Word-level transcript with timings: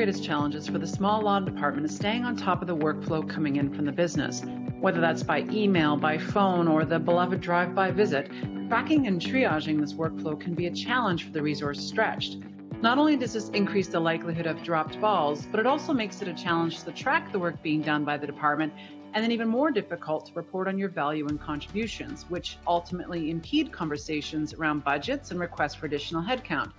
greatest 0.00 0.24
challenges 0.24 0.66
for 0.66 0.78
the 0.78 0.86
small 0.86 1.20
law 1.20 1.38
department 1.38 1.84
is 1.84 1.94
staying 1.94 2.24
on 2.24 2.34
top 2.34 2.62
of 2.62 2.66
the 2.66 2.74
workflow 2.74 3.28
coming 3.28 3.56
in 3.56 3.70
from 3.70 3.84
the 3.84 3.92
business. 3.92 4.42
Whether 4.80 4.98
that's 4.98 5.22
by 5.22 5.40
email, 5.50 5.94
by 5.94 6.16
phone, 6.16 6.68
or 6.68 6.86
the 6.86 6.98
beloved 6.98 7.42
drive 7.42 7.74
by 7.74 7.90
visit, 7.90 8.30
tracking 8.70 9.06
and 9.06 9.20
triaging 9.20 9.78
this 9.78 9.92
workflow 9.92 10.40
can 10.40 10.54
be 10.54 10.68
a 10.68 10.70
challenge 10.70 11.26
for 11.26 11.32
the 11.32 11.42
resource 11.42 11.86
stretched. 11.86 12.38
Not 12.80 12.96
only 12.96 13.14
does 13.14 13.34
this 13.34 13.50
increase 13.50 13.88
the 13.88 14.00
likelihood 14.00 14.46
of 14.46 14.62
dropped 14.62 14.98
balls, 15.02 15.46
but 15.50 15.60
it 15.60 15.66
also 15.66 15.92
makes 15.92 16.22
it 16.22 16.28
a 16.28 16.32
challenge 16.32 16.82
to 16.84 16.92
track 16.92 17.30
the 17.30 17.38
work 17.38 17.62
being 17.62 17.82
done 17.82 18.02
by 18.02 18.16
the 18.16 18.26
department, 18.26 18.72
and 19.12 19.22
then 19.22 19.32
even 19.32 19.48
more 19.48 19.70
difficult 19.70 20.24
to 20.24 20.32
report 20.32 20.66
on 20.66 20.78
your 20.78 20.88
value 20.88 21.26
and 21.26 21.38
contributions, 21.38 22.24
which 22.30 22.56
ultimately 22.66 23.30
impede 23.30 23.70
conversations 23.70 24.54
around 24.54 24.82
budgets 24.82 25.30
and 25.30 25.38
requests 25.38 25.74
for 25.74 25.84
additional 25.84 26.22
headcount. 26.22 26.72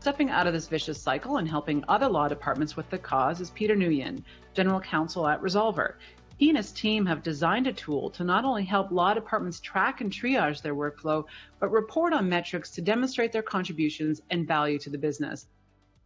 Stepping 0.00 0.30
out 0.30 0.46
of 0.46 0.54
this 0.54 0.66
vicious 0.66 0.98
cycle 0.98 1.36
and 1.36 1.46
helping 1.46 1.84
other 1.86 2.08
law 2.08 2.26
departments 2.26 2.74
with 2.74 2.88
the 2.88 2.96
cause 2.96 3.38
is 3.38 3.50
Peter 3.50 3.76
Nguyen, 3.76 4.22
General 4.54 4.80
Counsel 4.80 5.28
at 5.28 5.42
Resolver. 5.42 5.96
He 6.38 6.48
and 6.48 6.56
his 6.56 6.72
team 6.72 7.04
have 7.04 7.22
designed 7.22 7.66
a 7.66 7.72
tool 7.74 8.08
to 8.12 8.24
not 8.24 8.46
only 8.46 8.64
help 8.64 8.90
law 8.90 9.12
departments 9.12 9.60
track 9.60 10.00
and 10.00 10.10
triage 10.10 10.62
their 10.62 10.74
workflow, 10.74 11.26
but 11.58 11.70
report 11.70 12.14
on 12.14 12.30
metrics 12.30 12.70
to 12.70 12.80
demonstrate 12.80 13.30
their 13.30 13.42
contributions 13.42 14.22
and 14.30 14.48
value 14.48 14.78
to 14.78 14.88
the 14.88 14.96
business. 14.96 15.46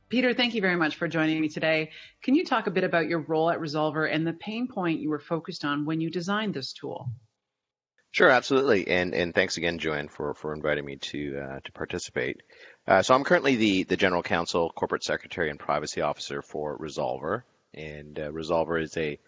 Peter, 0.09 0.35
thank 0.35 0.57
you 0.57 0.61
very 0.61 0.77
much 0.77 0.97
for 0.97 1.07
joining 1.07 1.41
me 1.41 1.49
today. 1.49 1.93
Can 2.21 2.35
you 2.35 2.45
talk 2.45 2.67
a 2.67 2.73
bit 2.73 2.83
about 2.83 3.09
your 3.09 3.21
role 3.21 3.49
at 3.49 3.61
Resolver 3.61 4.13
and 4.13 4.27
the 4.27 4.33
pain 4.33 4.67
point 4.67 4.99
you 4.99 5.09
were 5.09 5.21
focused 5.21 5.65
on 5.65 5.85
when 5.85 6.01
you 6.01 6.11
designed 6.11 6.53
this 6.53 6.73
tool? 6.73 7.11
Sure, 8.15 8.31
absolutely, 8.31 8.87
and 8.87 9.13
and 9.13 9.35
thanks 9.35 9.57
again, 9.57 9.81
Joanne, 9.81 10.07
for 10.07 10.35
for 10.35 10.55
inviting 10.55 10.85
me 10.85 10.99
to 10.99 11.37
uh, 11.37 11.61
to 11.65 11.73
participate. 11.73 12.43
Uh, 12.87 13.03
so 13.03 13.15
I'm 13.15 13.25
currently 13.25 13.57
the 13.57 13.85
the 13.85 13.97
general 13.97 14.23
counsel, 14.23 14.71
corporate 14.71 15.05
secretary, 15.05 15.49
and 15.49 15.59
privacy 15.59 16.03
officer 16.03 16.43
for 16.43 16.79
Resolver, 16.79 17.43
and 17.73 18.19
uh, 18.19 18.31
Resolver 18.31 18.83
is 18.83 18.95
a 18.99 19.19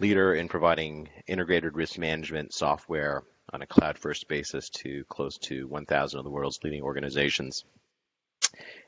leader 0.00 0.34
in 0.34 0.48
providing 0.48 1.10
integrated 1.26 1.76
risk 1.76 1.98
management 1.98 2.54
software 2.54 3.22
on 3.52 3.60
a 3.60 3.66
cloud-first 3.66 4.26
basis 4.26 4.70
to 4.70 5.04
close 5.04 5.36
to 5.38 5.68
1,000 5.68 6.18
of 6.18 6.24
the 6.24 6.30
world's 6.30 6.58
leading 6.64 6.82
organizations. 6.82 7.64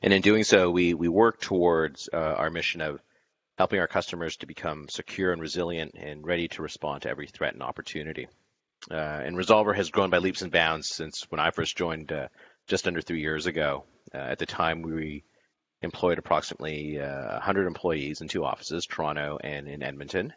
And 0.03 0.13
in 0.15 0.23
doing 0.23 0.45
so, 0.45 0.71
we 0.71 0.95
we 0.95 1.09
work 1.09 1.39
towards 1.41 2.09
uh, 2.11 2.17
our 2.17 2.49
mission 2.49 2.81
of 2.81 3.03
helping 3.59 3.81
our 3.81 3.87
customers 3.87 4.37
to 4.39 4.47
become 4.47 4.89
secure 4.89 5.33
and 5.33 5.43
resilient 5.43 5.95
and 5.95 6.27
ready 6.27 6.49
to 6.49 6.63
respond 6.63 7.03
to 7.03 7.11
every 7.11 7.27
threat 7.27 7.53
and 7.53 7.63
opportunity. 7.63 8.29
Uh, 8.91 8.95
and 8.95 9.37
Resolver 9.37 9.77
has 9.77 9.91
grown 9.91 10.09
by 10.09 10.19
leaps 10.19 10.41
and 10.41 10.53
bounds 10.53 10.89
since 10.89 11.31
when 11.31 11.41
I 11.41 11.51
first 11.51 11.77
joined 11.77 12.13
uh, 12.13 12.29
just 12.67 12.87
under 12.87 13.03
three 13.03 13.21
years 13.21 13.47
ago. 13.47 13.85
Uh, 14.17 14.21
at 14.31 14.39
the 14.39 14.47
time, 14.47 14.83
we 14.83 15.25
employed 15.83 16.19
approximately 16.19 16.99
100 16.99 17.65
uh, 17.65 17.67
employees 17.67 18.21
in 18.23 18.29
two 18.29 18.45
offices, 18.45 18.87
Toronto 18.87 19.39
and 19.43 19.69
in 19.69 19.83
Edmonton. 19.83 20.33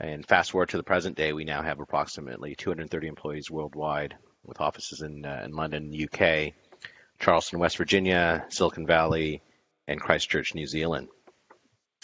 And 0.00 0.26
fast 0.26 0.50
forward 0.50 0.70
to 0.70 0.76
the 0.76 0.82
present 0.82 1.16
day, 1.16 1.32
we 1.32 1.44
now 1.44 1.62
have 1.62 1.78
approximately 1.78 2.56
230 2.56 3.06
employees 3.06 3.50
worldwide, 3.50 4.16
with 4.44 4.60
offices 4.60 5.02
in, 5.02 5.24
uh, 5.24 5.42
in 5.44 5.52
London, 5.52 5.94
UK, 5.94 6.54
Charleston, 7.20 7.60
West 7.60 7.76
Virginia, 7.76 8.44
Silicon 8.48 8.86
Valley, 8.86 9.40
and 9.86 10.00
Christchurch, 10.00 10.54
New 10.54 10.66
Zealand. 10.66 11.08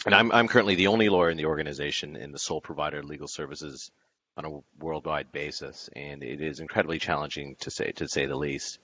And 0.05 0.15
I'm, 0.15 0.31
I'm 0.31 0.47
currently 0.47 0.75
the 0.75 0.87
only 0.87 1.09
lawyer 1.09 1.29
in 1.29 1.35
the 1.35 1.45
organization 1.45 2.15
and 2.15 2.33
the 2.33 2.39
sole 2.39 2.61
provider 2.61 2.99
of 2.99 3.05
legal 3.05 3.27
services 3.27 3.91
on 4.37 4.45
a 4.45 4.59
worldwide 4.81 5.33
basis, 5.33 5.89
and 5.93 6.23
it 6.23 6.39
is 6.39 6.61
incredibly 6.61 6.99
challenging 6.99 7.57
to 7.59 7.69
say 7.69 7.91
to 7.91 8.07
say 8.07 8.25
the 8.25 8.37
least. 8.37 8.79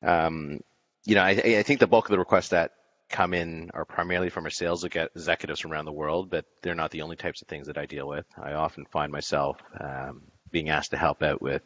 Um, 0.00 0.60
you 1.04 1.14
know, 1.14 1.22
I, 1.22 1.30
I, 1.30 1.62
think 1.62 1.80
the 1.80 1.86
bulk 1.86 2.06
of 2.06 2.10
the 2.10 2.18
requests 2.18 2.50
that 2.50 2.72
come 3.10 3.34
in 3.34 3.70
are 3.74 3.84
primarily 3.84 4.30
from 4.30 4.44
our 4.44 4.50
sales 4.50 4.84
executives 4.84 5.60
from 5.60 5.72
around 5.72 5.84
the 5.84 5.92
world, 5.92 6.30
but 6.30 6.46
they're 6.62 6.74
not 6.74 6.90
the 6.90 7.02
only 7.02 7.16
types 7.16 7.42
of 7.42 7.48
things 7.48 7.66
that 7.66 7.78
I 7.78 7.86
deal 7.86 8.08
with. 8.08 8.26
I 8.40 8.52
often 8.52 8.86
find 8.86 9.12
myself 9.12 9.58
um, 9.78 10.22
being 10.50 10.70
asked 10.70 10.92
to 10.92 10.96
help 10.96 11.22
out 11.22 11.42
with 11.42 11.62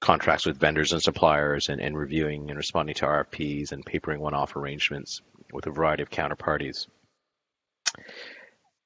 contracts 0.00 0.44
with 0.44 0.58
vendors 0.58 0.92
and 0.92 1.02
suppliers 1.02 1.68
and, 1.68 1.80
and 1.80 1.96
reviewing 1.96 2.50
and 2.50 2.56
responding 2.56 2.94
to 2.96 3.06
RFPs 3.06 3.72
and 3.72 3.86
papering 3.86 4.20
one-off 4.20 4.56
arrangements 4.56 5.22
with 5.52 5.66
a 5.66 5.70
variety 5.70 6.02
of 6.02 6.10
counterparties. 6.10 6.88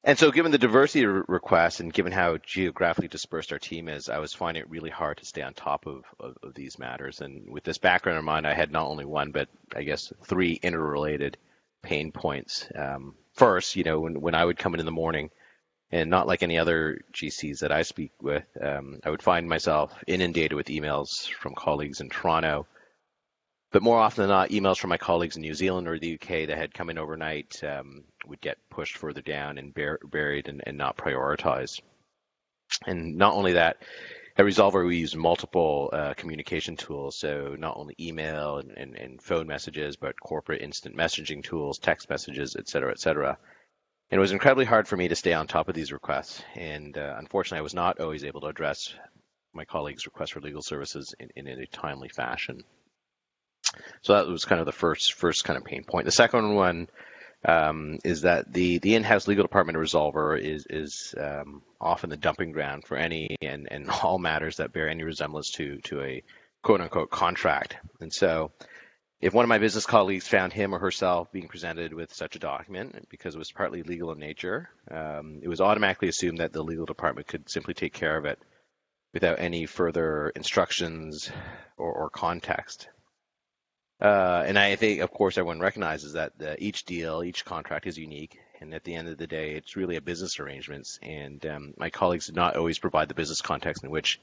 And 0.09 0.19
so, 0.19 0.31
given 0.31 0.53
the 0.53 0.57
diversity 0.57 1.05
of 1.05 1.29
requests 1.29 1.81
and 1.81 1.93
given 1.93 2.13
how 2.13 2.39
geographically 2.39 3.09
dispersed 3.09 3.53
our 3.53 3.59
team 3.59 3.91
is, 3.91 4.09
I 4.09 4.21
was 4.21 4.33
finding 4.33 4.63
it 4.63 4.71
really 4.71 4.89
hard 4.89 5.19
to 5.19 5.27
stay 5.27 5.43
on 5.43 5.53
top 5.53 5.85
of, 5.85 6.03
of, 6.19 6.35
of, 6.43 6.55
these 6.55 6.79
matters. 6.79 7.21
And 7.21 7.51
with 7.51 7.63
this 7.63 7.77
background 7.77 8.19
in 8.19 8.25
mind, 8.25 8.47
I 8.47 8.55
had 8.55 8.73
not 8.73 8.87
only 8.87 9.05
one, 9.05 9.33
but 9.33 9.51
I 9.77 9.83
guess 9.83 10.11
three 10.25 10.59
interrelated 10.63 11.37
pain 11.83 12.11
points. 12.11 12.67
Um, 12.75 13.17
first, 13.35 13.77
you 13.77 13.85
know, 13.85 14.01
when, 14.01 14.19
when 14.19 14.35
I 14.35 14.47
would 14.47 14.57
come 14.57 14.73
in 14.73 14.81
in 14.81 14.87
the 14.87 14.93
morning, 14.93 15.29
and 15.93 16.09
not 16.09 16.27
like 16.27 16.43
any 16.43 16.59
other 16.59 17.03
GCs 17.13 17.59
that 17.59 17.71
I 17.71 17.83
speak 17.83 18.13
with, 18.23 18.47
um, 18.63 19.01
I 19.05 19.11
would 19.11 19.23
find 19.23 19.47
myself 19.47 19.93
inundated 20.07 20.55
with 20.55 20.69
emails 20.69 21.29
from 21.29 21.55
colleagues 21.55 22.01
in 22.01 22.09
Toronto 22.09 22.67
but 23.71 23.83
more 23.83 23.99
often 23.99 24.23
than 24.23 24.31
not, 24.31 24.51
emails 24.51 24.79
from 24.79 24.91
my 24.91 24.97
colleagues 24.97 25.37
in 25.37 25.43
New 25.43 25.55
Zealand 25.55 25.89
or 25.89 25.99
the 25.99 26.15
UK 26.15 26.47
that 26.49 26.57
had 26.57 26.73
come 26.73 26.89
in 26.89 26.99
overnight 26.99 27.63
um, 27.63 28.05
would 28.27 28.41
get 28.41 28.57
pushed 28.71 28.97
further 28.97 29.21
down 29.21 29.59
and 29.59 29.75
bur- 29.75 30.01
buried 30.05 30.49
and, 30.49 30.63
and, 30.65 30.79
not 30.79 30.97
prioritized. 30.97 31.81
And 32.87 33.17
not 33.17 33.35
only 33.35 33.55
that, 33.55 33.83
at 34.39 34.45
Resolver, 34.45 34.87
we 34.87 34.97
use 34.97 35.15
multiple 35.15 35.91
uh, 35.93 36.15
communication 36.15 36.77
tools. 36.77 37.17
So 37.17 37.57
not 37.59 37.77
only 37.77 37.95
email 38.01 38.59
and, 38.59 38.71
and, 38.71 38.97
and, 38.97 39.23
phone 39.23 39.47
messages, 39.47 39.97
but 39.97 40.19
corporate 40.19 40.63
instant 40.63 40.97
messaging 40.97 41.43
tools, 41.43 41.79
text 41.79 42.09
messages, 42.09 42.57
et 42.57 42.69
cetera, 42.69 42.93
et 42.93 43.01
cetera. 43.01 43.37
And 44.11 44.19
it 44.19 44.21
was 44.21 44.33
incredibly 44.33 44.65
hard 44.65 44.89
for 44.89 44.97
me 44.97 45.09
to 45.09 45.17
stay 45.17 45.35
on 45.35 45.47
top 45.47 45.69
of 45.69 45.75
these 45.75 45.93
requests. 45.93 46.43
And 46.55 46.97
uh, 46.97 47.17
unfortunately, 47.19 47.59
I 47.59 47.63
was 47.63 47.75
not 47.75 48.01
always 48.01 48.25
able 48.25 48.41
to 48.43 48.47
address 48.47 48.95
my 49.53 49.67
colleagues' 49.67 50.07
requests 50.07 50.31
for 50.31 50.41
legal 50.41 50.63
services 50.63 51.15
in, 51.21 51.29
in 51.37 51.49
a 51.49 51.67
timely 51.67 52.09
fashion. 52.09 52.65
So 54.03 54.15
that 54.15 54.27
was 54.27 54.45
kind 54.45 54.61
of 54.61 54.67
the 54.67 54.73
first 54.73 55.15
first 55.15 55.45
kind 55.45 55.57
of 55.57 55.65
pain 55.65 55.85
point. 55.85 56.05
The 56.05 56.13
second 56.13 56.55
one 56.55 56.89
um, 57.47 57.99
is 58.05 58.23
that 58.23 58.53
the 58.53 58.79
the 58.79 58.95
in-house 58.95 59.29
legal 59.29 59.45
department 59.45 59.79
Resolver 59.79 60.41
is 60.41 60.67
is 60.69 61.15
um, 61.19 61.63
often 61.81 62.11
the 62.11 62.17
dumping 62.17 62.53
ground 62.53 62.85
for 62.85 62.97
any 62.97 63.37
and, 63.43 63.69
and 63.71 63.89
all 64.03 64.19
matters 64.19 64.57
that 64.57 64.73
bear 64.73 64.89
any 64.89 65.05
resemblance 65.05 65.51
to 65.53 65.79
to 65.83 66.03
a 66.03 66.23
quote 66.63 66.81
unquote 66.81 67.11
contract. 67.11 67.77
And 68.01 68.13
so, 68.13 68.51
if 69.21 69.33
one 69.33 69.45
of 69.45 69.49
my 69.49 69.59
business 69.59 69.87
colleagues 69.87 70.27
found 70.27 70.53
him 70.53 70.75
or 70.75 70.79
herself 70.79 71.31
being 71.33 71.49
presented 71.49 71.93
with 71.93 72.13
such 72.13 72.37
a 72.37 72.41
document 72.41 73.09
because 73.09 73.35
it 73.35 73.39
was 73.39 73.53
partly 73.53 73.83
legal 73.83 74.13
in 74.13 74.19
nature, 74.19 74.69
um, 74.91 75.41
it 75.43 75.49
was 75.49 75.61
automatically 75.61 76.09
assumed 76.09 76.39
that 76.39 76.53
the 76.53 76.63
legal 76.63 76.87
department 76.87 77.29
could 77.29 77.49
simply 77.49 77.75
take 77.75 77.93
care 77.93 78.17
of 78.17 78.25
it 78.25 78.39
without 79.15 79.41
any 79.41 79.67
further 79.67 80.31
instructions 80.31 81.31
or, 81.77 81.93
or 81.93 82.11
context. 82.11 82.89
Uh, 84.01 84.45
and 84.47 84.59
I 84.59 84.77
think, 84.77 85.01
of 85.01 85.11
course, 85.11 85.39
everyone 85.39 85.61
recognizes 85.61 86.13
that 86.13 86.33
each 86.59 86.85
deal, 86.85 87.25
each 87.25 87.45
contract 87.45 87.87
is 87.87 87.99
unique. 87.99 88.39
And 88.61 88.75
at 88.75 88.85
the 88.85 88.95
end 88.95 89.09
of 89.09 89.19
the 89.19 89.27
day, 89.27 89.53
it's 89.53 89.77
really 89.77 89.97
a 89.97 90.01
business 90.01 90.39
arrangements. 90.39 90.99
And 91.03 91.45
um, 91.47 91.75
my 91.77 91.91
colleagues 91.91 92.27
did 92.27 92.37
not 92.37 92.57
always 92.57 92.79
provide 92.79 93.09
the 93.09 93.15
business 93.15 93.41
context 93.41 93.85
in 93.85 93.91
which 93.91 94.21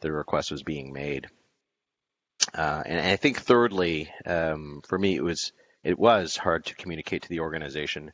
the 0.00 0.12
request 0.12 0.50
was 0.50 0.62
being 0.62 0.92
made. 0.92 1.26
Uh, 2.54 2.82
and 2.84 3.00
I 3.00 3.16
think, 3.16 3.40
thirdly, 3.40 4.10
um, 4.24 4.82
for 4.86 4.98
me, 4.98 5.16
it 5.16 5.24
was 5.24 5.52
it 5.82 5.98
was 5.98 6.36
hard 6.36 6.66
to 6.66 6.74
communicate 6.74 7.22
to 7.22 7.28
the 7.28 7.40
organization 7.40 8.12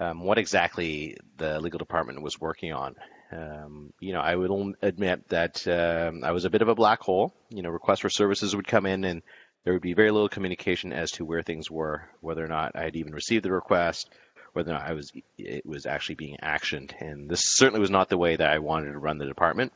um, 0.00 0.24
what 0.24 0.38
exactly 0.38 1.16
the 1.36 1.60
legal 1.60 1.78
department 1.78 2.22
was 2.22 2.40
working 2.40 2.72
on. 2.72 2.94
Um, 3.30 3.92
you 4.00 4.14
know, 4.14 4.20
I 4.20 4.36
will 4.36 4.72
admit 4.80 5.28
that 5.28 5.66
um, 5.68 6.24
I 6.24 6.32
was 6.32 6.46
a 6.46 6.50
bit 6.50 6.62
of 6.62 6.68
a 6.68 6.74
black 6.74 7.00
hole. 7.00 7.34
You 7.50 7.62
know, 7.62 7.68
requests 7.68 8.00
for 8.00 8.08
services 8.08 8.56
would 8.56 8.66
come 8.66 8.86
in 8.86 9.04
and 9.04 9.22
there 9.64 9.72
would 9.72 9.82
be 9.82 9.94
very 9.94 10.10
little 10.10 10.28
communication 10.28 10.92
as 10.92 11.10
to 11.12 11.24
where 11.24 11.42
things 11.42 11.70
were, 11.70 12.08
whether 12.20 12.44
or 12.44 12.48
not 12.48 12.72
I 12.74 12.84
had 12.84 12.96
even 12.96 13.12
received 13.12 13.44
the 13.44 13.52
request, 13.52 14.10
whether 14.52 14.70
or 14.70 14.74
not 14.74 14.88
I 14.88 14.94
was 14.94 15.12
it 15.36 15.66
was 15.66 15.86
actually 15.86 16.16
being 16.16 16.38
actioned. 16.42 16.92
And 17.00 17.28
this 17.28 17.42
certainly 17.44 17.80
was 17.80 17.90
not 17.90 18.08
the 18.08 18.18
way 18.18 18.36
that 18.36 18.50
I 18.50 18.58
wanted 18.58 18.92
to 18.92 18.98
run 18.98 19.18
the 19.18 19.26
department. 19.26 19.72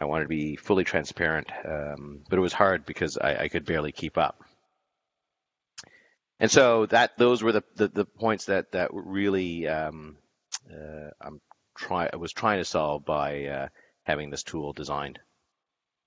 I 0.00 0.06
wanted 0.06 0.24
to 0.24 0.28
be 0.28 0.56
fully 0.56 0.84
transparent, 0.84 1.52
um, 1.64 2.22
but 2.28 2.38
it 2.38 2.42
was 2.42 2.52
hard 2.52 2.84
because 2.84 3.16
I, 3.16 3.44
I, 3.44 3.48
could 3.48 3.64
barely 3.64 3.92
keep 3.92 4.18
up. 4.18 4.42
And 6.40 6.50
so 6.50 6.86
that 6.86 7.16
those 7.18 7.40
were 7.42 7.52
the 7.52 7.62
the, 7.76 7.88
the 7.88 8.04
points 8.04 8.46
that 8.46 8.72
that 8.72 8.90
really 8.92 9.68
um, 9.68 10.16
uh, 10.68 11.10
I'm 11.20 11.40
try 11.76 12.10
I 12.12 12.16
was 12.16 12.32
trying 12.32 12.58
to 12.58 12.64
solve 12.64 13.04
by 13.04 13.44
uh, 13.46 13.68
having 14.02 14.30
this 14.30 14.42
tool 14.42 14.72
designed. 14.72 15.20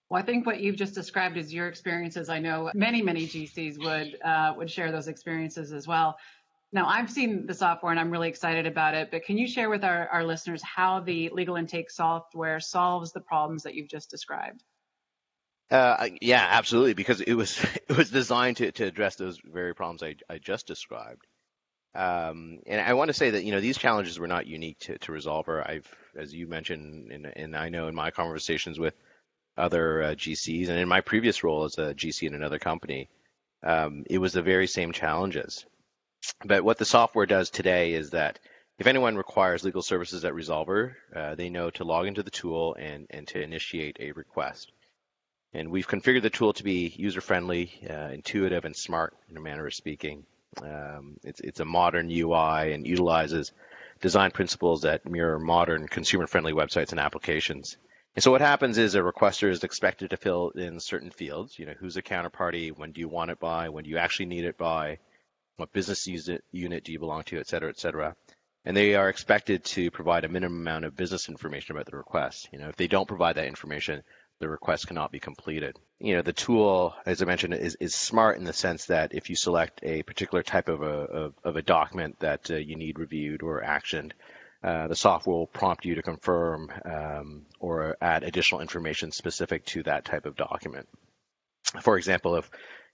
Well, 0.10 0.22
I 0.22 0.26
think 0.26 0.46
what 0.46 0.60
you've 0.60 0.76
just 0.76 0.94
described 0.94 1.36
is 1.38 1.54
your 1.54 1.68
experiences. 1.68 2.30
I 2.30 2.40
know 2.40 2.70
many, 2.76 3.02
many 3.02 3.26
GCs 3.26 3.80
would 3.80 4.18
uh, 4.24 4.54
would 4.58 4.70
share 4.70 4.92
those 4.92 5.08
experiences 5.08 5.72
as 5.72 5.88
well. 5.88 6.18
Now, 6.72 6.88
I've 6.88 7.10
seen 7.10 7.46
the 7.48 7.54
software 7.54 7.92
and 7.92 8.00
I'm 8.00 8.12
really 8.12 8.28
excited 8.28 8.68
about 8.68 8.96
it, 8.96 9.10
but 9.10 9.24
can 9.24 9.38
you 9.38 9.48
share 9.48 9.70
with 9.70 9.84
our, 9.84 10.08
our 10.10 10.26
listeners 10.26 10.62
how 10.62 11.00
the 11.00 11.30
legal 11.30 11.56
intake 11.56 11.90
software 11.90 12.60
solves 12.60 13.14
the 13.14 13.22
problems 13.22 13.64
that 13.64 13.76
you've 13.76 13.88
just 13.88 14.10
described? 14.10 14.62
Uh, 15.72 16.10
yeah, 16.22 16.46
absolutely, 16.52 16.94
because 16.94 17.22
it 17.22 17.34
was 17.34 17.60
it 17.90 17.98
was 17.98 18.10
designed 18.10 18.58
to, 18.58 18.72
to 18.74 18.86
address 18.86 19.16
those 19.16 19.40
very 19.44 19.74
problems 19.74 20.04
I, 20.04 20.16
I 20.30 20.38
just 20.38 20.68
described. 20.68 21.26
Um, 21.96 22.60
and 22.68 22.82
I 22.82 22.94
want 22.94 23.08
to 23.08 23.14
say 23.14 23.32
that 23.32 23.46
you 23.46 23.52
know 23.54 23.62
these 23.62 23.78
challenges 23.78 24.20
were 24.20 24.28
not 24.28 24.46
unique 24.46 24.80
to, 24.80 24.98
to 25.00 25.12
Resolver. 25.12 25.68
I've, 25.68 25.90
as 26.16 26.34
you 26.34 26.46
mentioned, 26.46 27.12
and, 27.12 27.26
and 27.26 27.56
I 27.56 27.70
know 27.70 27.88
in 27.88 27.96
my 27.96 28.12
conversations 28.12 28.78
with 28.78 28.96
other 29.58 30.04
uh, 30.04 30.08
GCs, 30.16 30.70
and 30.70 30.80
in 30.80 30.88
my 30.88 31.02
previous 31.02 31.44
role 31.44 31.64
as 31.64 31.78
a 31.78 31.94
GC 31.94 32.28
in 32.28 32.36
another 32.36 32.60
company, 32.60 33.10
um, 33.64 34.04
it 34.10 34.18
was 34.18 34.34
the 34.34 34.42
very 34.42 34.68
same 34.68 34.92
challenges. 34.92 35.66
But 36.44 36.64
what 36.64 36.78
the 36.78 36.86
software 36.86 37.26
does 37.26 37.50
today 37.50 37.94
is 37.94 38.12
that 38.12 38.40
if 38.78 38.88
anyone 38.88 39.16
requires 39.16 39.64
legal 39.64 39.82
services 39.82 40.26
at 40.26 40.34
Resolver, 40.34 40.96
uh, 41.16 41.36
they 41.36 41.50
know 41.50 41.70
to 41.72 41.86
log 41.86 42.08
into 42.08 42.24
the 42.24 42.32
tool 42.32 42.76
and, 42.78 43.08
and 43.10 43.28
to 43.30 43.42
initiate 43.42 43.98
a 44.00 44.12
request. 44.12 44.72
And 45.54 45.72
we've 45.72 45.88
configured 45.88 46.24
the 46.24 46.30
tool 46.30 46.52
to 46.54 46.64
be 46.64 46.94
user-friendly, 46.98 47.88
uh, 47.90 48.10
intuitive, 48.14 48.66
and 48.66 48.76
smart 48.76 49.16
in 49.30 49.38
a 49.38 49.42
manner 49.42 49.66
of 49.66 49.74
speaking. 49.74 50.26
Um, 50.62 51.16
it's, 51.24 51.40
it's 51.40 51.62
a 51.62 51.66
modern 51.66 52.12
UI 52.12 52.74
and 52.74 52.86
utilizes 52.86 53.54
design 54.02 54.32
principles 54.32 54.82
that 54.82 55.10
mirror 55.10 55.40
modern 55.40 55.88
consumer-friendly 55.88 56.52
websites 56.52 56.92
and 56.92 57.00
applications. 57.00 57.78
And 58.16 58.24
so 58.24 58.32
what 58.32 58.42
happens 58.42 58.78
is 58.78 58.96
a 58.96 59.00
requester 59.00 59.50
is 59.50 59.64
expected 59.64 60.12
to 60.12 60.18
fill 60.18 60.50
in 60.52 60.80
certain 60.80 61.12
fields. 61.12 61.60
You 61.60 61.66
know, 61.66 61.74
who's 61.78 61.98
a 61.98 62.02
counterparty? 62.02 62.72
When 62.76 62.94
do 62.94 63.02
you 63.02 63.10
want 63.10 63.32
it 63.32 63.40
by? 63.40 63.70
When 63.70 63.84
do 63.84 63.90
you 63.90 63.98
actually 63.98 64.28
need 64.28 64.46
it 64.46 64.58
by? 64.58 65.00
What 65.58 65.74
business 65.74 66.08
unit 66.52 66.84
do 66.84 66.92
you 66.92 67.00
belong 67.00 67.24
to, 67.24 67.40
et 67.40 67.48
cetera, 67.48 67.70
et 67.70 67.80
cetera. 67.80 68.16
And 68.64 68.76
they 68.76 68.96
are 68.96 69.10
expected 69.10 69.64
to 69.66 69.92
provide 69.92 70.26
a 70.26 70.30
minimum 70.30 70.60
amount 70.60 70.86
of 70.86 70.96
business 70.96 71.30
information 71.30 71.76
about 71.76 71.86
the 71.86 71.98
request. 71.98 72.50
You 72.52 72.60
know, 72.60 72.70
if 72.70 72.76
they 72.76 72.88
don't 72.88 73.08
provide 73.08 73.36
that 73.36 73.48
information, 73.48 74.02
the 74.40 74.50
request 74.50 74.88
cannot 74.88 75.12
be 75.12 75.20
completed. 75.20 75.78
You 76.00 76.16
know, 76.16 76.22
the 76.22 76.34
tool, 76.34 76.96
as 77.06 77.22
I 77.22 77.26
mentioned, 77.26 77.54
is, 77.54 77.76
is 77.80 77.96
smart 77.96 78.38
in 78.38 78.44
the 78.44 78.54
sense 78.54 78.86
that 78.86 79.14
if 79.14 79.30
you 79.30 79.36
select 79.36 79.82
a 79.84 80.04
particular 80.04 80.44
type 80.44 80.68
of 80.68 80.82
a, 80.82 80.86
of, 80.86 81.34
of 81.44 81.56
a 81.56 81.62
document 81.62 82.20
that 82.20 82.50
uh, 82.50 82.56
you 82.56 82.76
need 82.76 83.00
reviewed 83.00 83.44
or 83.44 83.62
actioned, 83.62 84.12
uh, 84.66 84.88
the 84.88 84.96
software 84.96 85.36
will 85.36 85.48
prompt 85.48 85.86
you 85.86 85.96
to 85.96 86.02
confirm 86.02 86.72
um, 86.86 87.46
or 87.60 87.96
add 88.02 88.24
additional 88.24 88.62
information 88.62 89.12
specific 89.12 89.64
to 89.66 89.84
that 89.84 90.06
type 90.06 90.26
of 90.26 90.36
document. 90.36 90.88
For 91.82 91.98
example, 91.98 92.36
if 92.36 92.50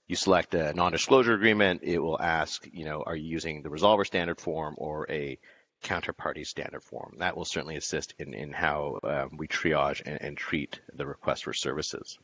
you 0.06 0.16
select 0.16 0.52
a 0.54 0.74
non-disclosure 0.74 1.32
agreement, 1.32 1.80
it 1.82 1.98
will 1.98 2.20
ask, 2.20 2.66
you 2.70 2.84
know, 2.84 3.02
are 3.06 3.16
you 3.16 3.26
using 3.26 3.62
the 3.62 3.70
resolver 3.70 4.04
standard 4.04 4.38
form 4.38 4.74
or 4.76 5.10
a 5.10 5.38
counterparty 5.82 6.46
standard 6.46 6.82
form. 6.82 7.16
That 7.18 7.36
will 7.36 7.44
certainly 7.44 7.76
assist 7.76 8.14
in, 8.18 8.34
in 8.34 8.52
how 8.52 9.00
um, 9.02 9.36
we 9.36 9.48
triage 9.48 10.02
and, 10.04 10.20
and, 10.20 10.36
treat 10.36 10.80
the 10.94 11.06
request 11.06 11.44
for 11.44 11.52
services. 11.52 12.18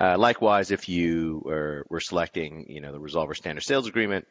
Uh, 0.00 0.16
likewise, 0.16 0.70
if 0.70 0.88
you 0.88 1.42
are, 1.46 1.84
were 1.90 2.00
selecting, 2.00 2.66
you 2.68 2.80
know, 2.80 2.92
the 2.92 3.00
Resolver 3.00 3.36
standard 3.36 3.62
sales 3.62 3.86
agreement, 3.86 4.26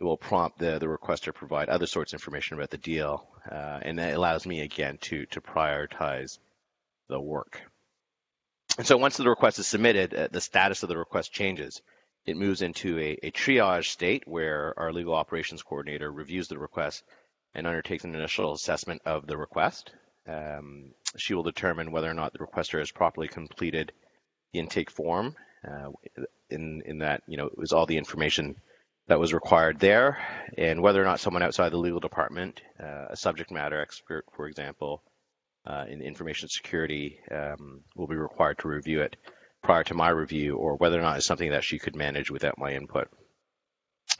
it 0.00 0.04
will 0.04 0.16
prompt 0.16 0.58
the, 0.58 0.78
the 0.78 0.86
requester 0.86 1.24
to 1.24 1.32
provide 1.32 1.68
other 1.68 1.86
sorts 1.86 2.12
of 2.12 2.16
information 2.16 2.56
about 2.56 2.70
the 2.70 2.78
deal, 2.78 3.28
uh, 3.50 3.78
and 3.82 3.98
that 3.98 4.14
allows 4.14 4.46
me 4.46 4.60
again 4.62 4.98
to 5.02 5.26
to 5.26 5.40
prioritize 5.40 6.38
the 7.08 7.20
work. 7.20 7.60
And 8.78 8.86
so 8.86 8.96
once 8.96 9.16
the 9.16 9.28
request 9.28 9.58
is 9.58 9.66
submitted, 9.66 10.14
uh, 10.14 10.28
the 10.30 10.40
status 10.40 10.82
of 10.82 10.88
the 10.88 10.96
request 10.96 11.32
changes 11.32 11.82
it 12.26 12.36
moves 12.36 12.62
into 12.62 12.98
a, 12.98 13.18
a, 13.22 13.30
triage 13.30 13.86
state 13.86 14.24
where 14.26 14.74
our 14.78 14.92
legal 14.92 15.14
operations 15.14 15.62
coordinator 15.62 16.10
reviews 16.10 16.48
the 16.48 16.58
request 16.58 17.02
and 17.54 17.66
undertakes 17.66 18.04
an 18.04 18.14
initial 18.14 18.52
assessment 18.52 19.02
of 19.04 19.26
the 19.26 19.36
request. 19.36 19.90
Um, 20.28 20.92
she 21.16 21.34
will 21.34 21.42
determine 21.42 21.90
whether 21.90 22.10
or 22.10 22.14
not 22.14 22.32
the 22.32 22.38
requester 22.38 22.78
has 22.78 22.90
properly 22.90 23.26
completed 23.26 23.92
the 24.52 24.60
intake 24.60 24.90
form. 24.90 25.34
Uh, 25.66 25.90
in 26.48 26.82
in 26.84 26.98
that, 26.98 27.22
you 27.26 27.36
know, 27.36 27.46
it 27.46 27.58
was 27.58 27.72
all 27.72 27.86
the 27.86 27.98
information 27.98 28.56
that 29.10 29.18
was 29.18 29.34
required 29.34 29.80
there, 29.80 30.18
and 30.56 30.80
whether 30.80 31.02
or 31.02 31.04
not 31.04 31.18
someone 31.18 31.42
outside 31.42 31.72
the 31.72 31.76
legal 31.76 31.98
department, 31.98 32.60
uh, 32.80 33.06
a 33.10 33.16
subject 33.16 33.50
matter 33.50 33.80
expert, 33.80 34.24
for 34.36 34.46
example, 34.46 35.02
uh, 35.66 35.84
in 35.88 36.00
information 36.00 36.48
security, 36.48 37.18
um, 37.28 37.80
will 37.96 38.06
be 38.06 38.14
required 38.14 38.56
to 38.56 38.68
review 38.68 39.00
it 39.00 39.16
prior 39.64 39.82
to 39.82 39.94
my 39.94 40.10
review 40.10 40.54
or 40.54 40.76
whether 40.76 40.96
or 40.96 41.02
not 41.02 41.16
it's 41.16 41.26
something 41.26 41.50
that 41.50 41.64
she 41.64 41.80
could 41.80 41.96
manage 41.96 42.30
without 42.30 42.56
my 42.56 42.72
input. 42.72 43.08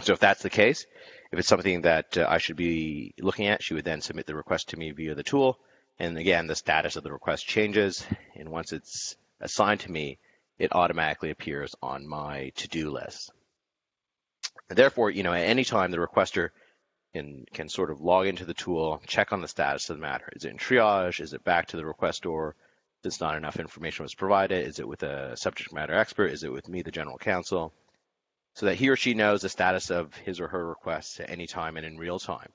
So 0.00 0.12
if 0.12 0.18
that's 0.18 0.42
the 0.42 0.50
case, 0.50 0.84
if 1.30 1.38
it's 1.38 1.46
something 1.46 1.82
that 1.82 2.18
uh, 2.18 2.26
I 2.28 2.38
should 2.38 2.56
be 2.56 3.14
looking 3.20 3.46
at, 3.46 3.62
she 3.62 3.74
would 3.74 3.84
then 3.84 4.00
submit 4.00 4.26
the 4.26 4.34
request 4.34 4.70
to 4.70 4.76
me 4.76 4.90
via 4.90 5.14
the 5.14 5.22
tool. 5.22 5.56
And 6.00 6.18
again, 6.18 6.48
the 6.48 6.56
status 6.56 6.96
of 6.96 7.04
the 7.04 7.12
request 7.12 7.46
changes. 7.46 8.04
And 8.34 8.48
once 8.48 8.72
it's 8.72 9.14
assigned 9.40 9.80
to 9.80 9.92
me, 9.92 10.18
it 10.58 10.74
automatically 10.74 11.30
appears 11.30 11.76
on 11.80 12.08
my 12.08 12.50
to-do 12.56 12.90
list. 12.90 13.30
And 14.70 14.78
therefore, 14.78 15.10
you 15.10 15.24
know, 15.24 15.32
at 15.32 15.42
any 15.42 15.64
time 15.64 15.90
the 15.90 15.98
requester 15.98 16.50
can, 17.12 17.44
can 17.52 17.68
sort 17.68 17.90
of 17.90 18.00
log 18.00 18.28
into 18.28 18.44
the 18.44 18.54
tool, 18.54 19.02
check 19.06 19.32
on 19.32 19.42
the 19.42 19.48
status 19.48 19.90
of 19.90 19.96
the 19.96 20.02
matter. 20.02 20.30
Is 20.34 20.44
it 20.44 20.52
in 20.52 20.58
triage? 20.58 21.20
Is 21.20 21.32
it 21.32 21.44
back 21.44 21.66
to 21.68 21.76
the 21.76 21.82
requestor? 21.82 22.52
Is 23.02 23.20
not 23.20 23.36
enough 23.36 23.58
information 23.58 24.04
was 24.04 24.14
provided? 24.14 24.66
Is 24.66 24.78
it 24.78 24.86
with 24.86 25.02
a 25.02 25.36
subject 25.36 25.72
matter 25.72 25.94
expert? 25.94 26.30
Is 26.30 26.44
it 26.44 26.52
with 26.52 26.68
me, 26.68 26.82
the 26.82 26.92
general 26.92 27.18
counsel? 27.18 27.72
So 28.54 28.66
that 28.66 28.76
he 28.76 28.90
or 28.90 28.96
she 28.96 29.14
knows 29.14 29.42
the 29.42 29.48
status 29.48 29.90
of 29.90 30.14
his 30.14 30.38
or 30.38 30.48
her 30.48 30.68
requests 30.68 31.18
at 31.18 31.30
any 31.30 31.46
time 31.46 31.76
and 31.76 31.84
in 31.84 31.98
real 31.98 32.18
time. 32.18 32.52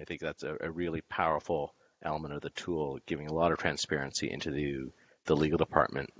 I 0.00 0.04
think 0.04 0.20
that's 0.20 0.42
a, 0.42 0.56
a 0.60 0.70
really 0.70 1.02
powerful 1.02 1.74
element 2.02 2.34
of 2.34 2.40
the 2.40 2.50
tool, 2.50 2.98
giving 3.06 3.28
a 3.28 3.34
lot 3.34 3.52
of 3.52 3.58
transparency 3.58 4.30
into 4.30 4.50
the, 4.50 4.90
the 5.26 5.36
legal 5.36 5.58
department. 5.58 6.10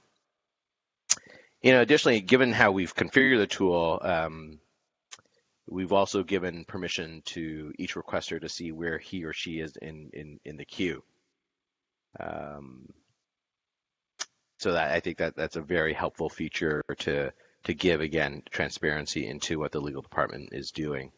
You 1.63 1.73
know, 1.73 1.81
additionally, 1.81 2.21
given 2.21 2.53
how 2.53 2.71
we've 2.71 2.95
configured 2.95 3.39
the 3.39 3.47
tool, 3.47 3.99
um, 4.03 4.59
we've 5.67 5.93
also 5.93 6.23
given 6.23 6.65
permission 6.65 7.23
to 7.25 7.73
each 7.79 7.95
requester 7.95 8.41
to 8.41 8.49
see 8.49 8.73
where 8.73 8.99
he 8.99 9.25
or 9.25 9.33
she 9.33 9.61
is 9.61 9.77
in, 9.77 10.11
in, 10.13 10.41
in 10.45 10.57
the 10.57 10.65
queue. 10.65 11.03
Um, 12.19 12.89
so 14.59 14.73
that 14.73 14.93
I 14.93 15.01
think 15.01 15.19
that 15.19 15.35
that's 15.35 15.57
a 15.57 15.63
very 15.63 15.93
helpful 15.93 16.29
feature 16.29 16.85
to 16.99 17.33
to 17.65 17.75
give 17.75 18.01
again 18.01 18.43
transparency 18.51 19.27
into 19.27 19.59
what 19.59 19.73
the 19.73 19.81
legal 19.81 20.03
department 20.03 20.51
is 20.53 20.71
doing. 20.71 21.13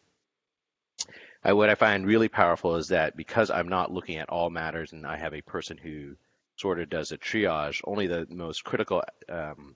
Uh, 1.47 1.55
what 1.55 1.69
I 1.69 1.75
find 1.75 2.05
really 2.05 2.27
powerful 2.27 2.75
is 2.75 2.87
that 2.87 3.15
because 3.15 3.51
I'm 3.51 3.69
not 3.69 3.91
looking 3.91 4.17
at 4.17 4.29
all 4.29 4.49
matters 4.49 4.93
and 4.93 5.05
I 5.05 5.17
have 5.17 5.33
a 5.33 5.41
person 5.41 5.77
who 5.77 6.15
sort 6.57 6.79
of 6.79 6.89
does 6.89 7.11
a 7.11 7.17
triage, 7.17 7.81
only 7.83 8.07
the 8.07 8.25
most 8.29 8.63
critical 8.63 9.03
um, 9.29 9.75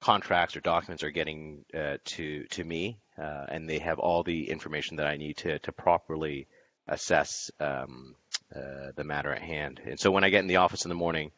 contracts 0.00 0.56
or 0.56 0.60
documents 0.60 1.02
are 1.02 1.10
getting 1.10 1.64
uh, 1.74 1.96
to 2.04 2.44
to 2.44 2.64
me, 2.64 2.98
uh, 3.20 3.46
and 3.48 3.68
they 3.68 3.78
have 3.78 3.98
all 3.98 4.22
the 4.22 4.50
information 4.50 4.96
that 4.96 5.06
I 5.06 5.16
need 5.16 5.38
to 5.38 5.58
to 5.60 5.72
properly 5.72 6.46
assess 6.86 7.50
um, 7.60 8.14
uh, 8.54 8.92
the 8.96 9.04
matter 9.04 9.32
at 9.32 9.42
hand. 9.42 9.80
And 9.84 10.00
so 10.00 10.10
when 10.10 10.24
I 10.24 10.30
get 10.30 10.40
in 10.40 10.48
the 10.48 10.56
office 10.56 10.84
in 10.84 10.88
the 10.88 10.94
morning, 10.94 11.32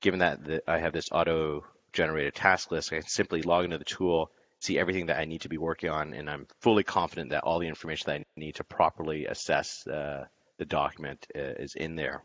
given 0.00 0.20
that 0.20 0.44
the, 0.44 0.62
I 0.70 0.78
have 0.78 0.92
this 0.92 1.08
auto 1.10 1.64
generated 1.92 2.34
task 2.34 2.70
list, 2.70 2.92
I 2.92 2.96
can 2.96 3.08
simply 3.08 3.42
log 3.42 3.64
into 3.64 3.78
the 3.78 3.84
tool, 3.84 4.30
see 4.60 4.78
everything 4.78 5.06
that 5.06 5.18
I 5.18 5.24
need 5.24 5.42
to 5.42 5.48
be 5.48 5.58
working 5.58 5.90
on, 5.90 6.14
and 6.14 6.30
I'm 6.30 6.46
fully 6.60 6.84
confident 6.84 7.30
that 7.30 7.44
all 7.44 7.58
the 7.58 7.68
information 7.68 8.04
that 8.06 8.20
I 8.20 8.24
need 8.36 8.56
to 8.56 8.64
properly 8.64 9.26
assess 9.26 9.86
uh, 9.86 10.26
the 10.58 10.64
document 10.64 11.26
uh, 11.34 11.40
is 11.58 11.74
in 11.74 11.96
there. 11.96 12.22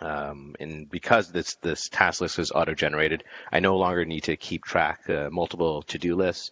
Um, 0.00 0.54
and 0.58 0.88
because 0.88 1.30
this 1.30 1.56
this 1.56 1.88
task 1.88 2.20
list 2.20 2.38
is 2.38 2.52
auto 2.52 2.74
generated, 2.74 3.24
I 3.50 3.60
no 3.60 3.76
longer 3.76 4.04
need 4.04 4.24
to 4.24 4.36
keep 4.36 4.64
track 4.64 5.08
uh, 5.08 5.28
multiple 5.30 5.82
to 5.82 5.98
do 5.98 6.14
lists, 6.16 6.50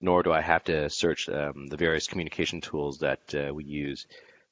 nor 0.00 0.22
do 0.22 0.32
I 0.32 0.40
have 0.40 0.64
to 0.64 0.90
search 0.90 1.28
um, 1.28 1.66
the 1.68 1.76
various 1.76 2.06
communication 2.06 2.60
tools 2.60 2.98
that 2.98 3.34
uh, 3.34 3.52
we 3.54 3.64
use 3.64 4.06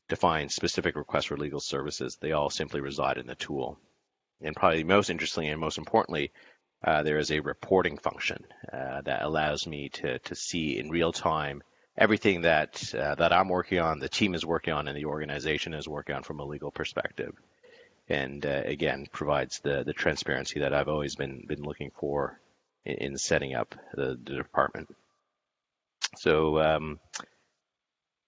to 0.09 0.17
find 0.17 0.51
specific 0.51 0.97
requests 0.97 1.27
for 1.27 1.37
legal 1.37 1.61
services. 1.61 2.17
They 2.21 2.33
all 2.33 2.51
simply 2.51 2.81
reside 2.81 3.19
in 3.19 3.27
the 3.27 3.35
tool 3.35 3.79
and 4.45 4.55
probably 4.55 4.85
most 4.85 5.11
interestingly 5.11 5.49
and 5.49 5.61
most 5.61 5.79
importantly, 5.79 6.33
uh, 6.85 7.03
there 7.03 7.19
is 7.19 7.31
a 7.31 7.41
reporting 7.41 7.97
function 7.97 8.45
uh, 8.73 9.01
that 9.03 9.23
allows 9.23 9.67
me 9.67 9.89
to 9.89 10.19
to 10.19 10.35
see 10.35 10.79
in 10.79 10.91
real 10.91 11.13
time 11.13 11.63
everything 11.97 12.43
that 12.43 12.95
uh, 12.95 13.15
that 13.15 13.33
I'm 13.33 13.49
working 13.49 13.79
on, 13.79 13.99
the 13.99 14.09
team 14.09 14.35
is 14.35 14.45
working 14.45 14.75
on, 14.75 14.87
and 14.87 14.97
the 14.97 15.07
organization 15.07 15.73
is 15.73 15.89
working 15.89 16.15
on 16.15 16.23
from 16.23 16.41
a 16.41 16.45
legal 16.45 16.71
perspective. 16.71 17.35
And 18.09 18.45
uh, 18.45 18.63
again, 18.67 19.07
provides 19.11 19.61
the 19.61 19.83
the 19.85 19.95
transparency 19.95 20.61
that 20.61 20.75
I've 20.75 20.89
always 20.89 21.17
been 21.17 21.47
been 21.47 21.63
looking 21.63 21.91
for 21.99 22.39
in, 22.85 22.97
in 22.97 23.19
setting 23.19 23.55
up 23.55 23.75
the, 23.95 24.19
the 24.23 24.37
department. 24.37 24.95
So. 26.17 26.61
Um, 26.61 27.01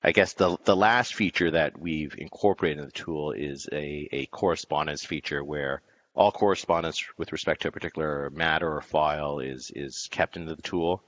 I 0.03 0.13
guess 0.13 0.35
the 0.35 0.57
the 0.65 0.77
last 0.77 1.15
feature 1.15 1.51
that 1.51 1.81
we've 1.81 2.15
incorporated 2.17 2.79
in 2.79 2.85
the 2.85 2.93
tool 2.93 3.33
is 3.33 3.69
a, 3.73 4.09
a 4.13 4.27
correspondence 4.27 5.05
feature 5.05 5.43
where 5.43 5.83
all 6.15 6.31
correspondence 6.31 7.05
with 7.19 7.33
respect 7.33 7.63
to 7.63 7.69
a 7.69 7.73
particular 7.73 8.31
matter 8.31 8.77
or 8.77 8.83
file 8.83 9.41
is 9.41 9.73
is 9.75 10.09
kept 10.13 10.37
into 10.37 10.55
the 10.55 10.63
tool. 10.63 11.03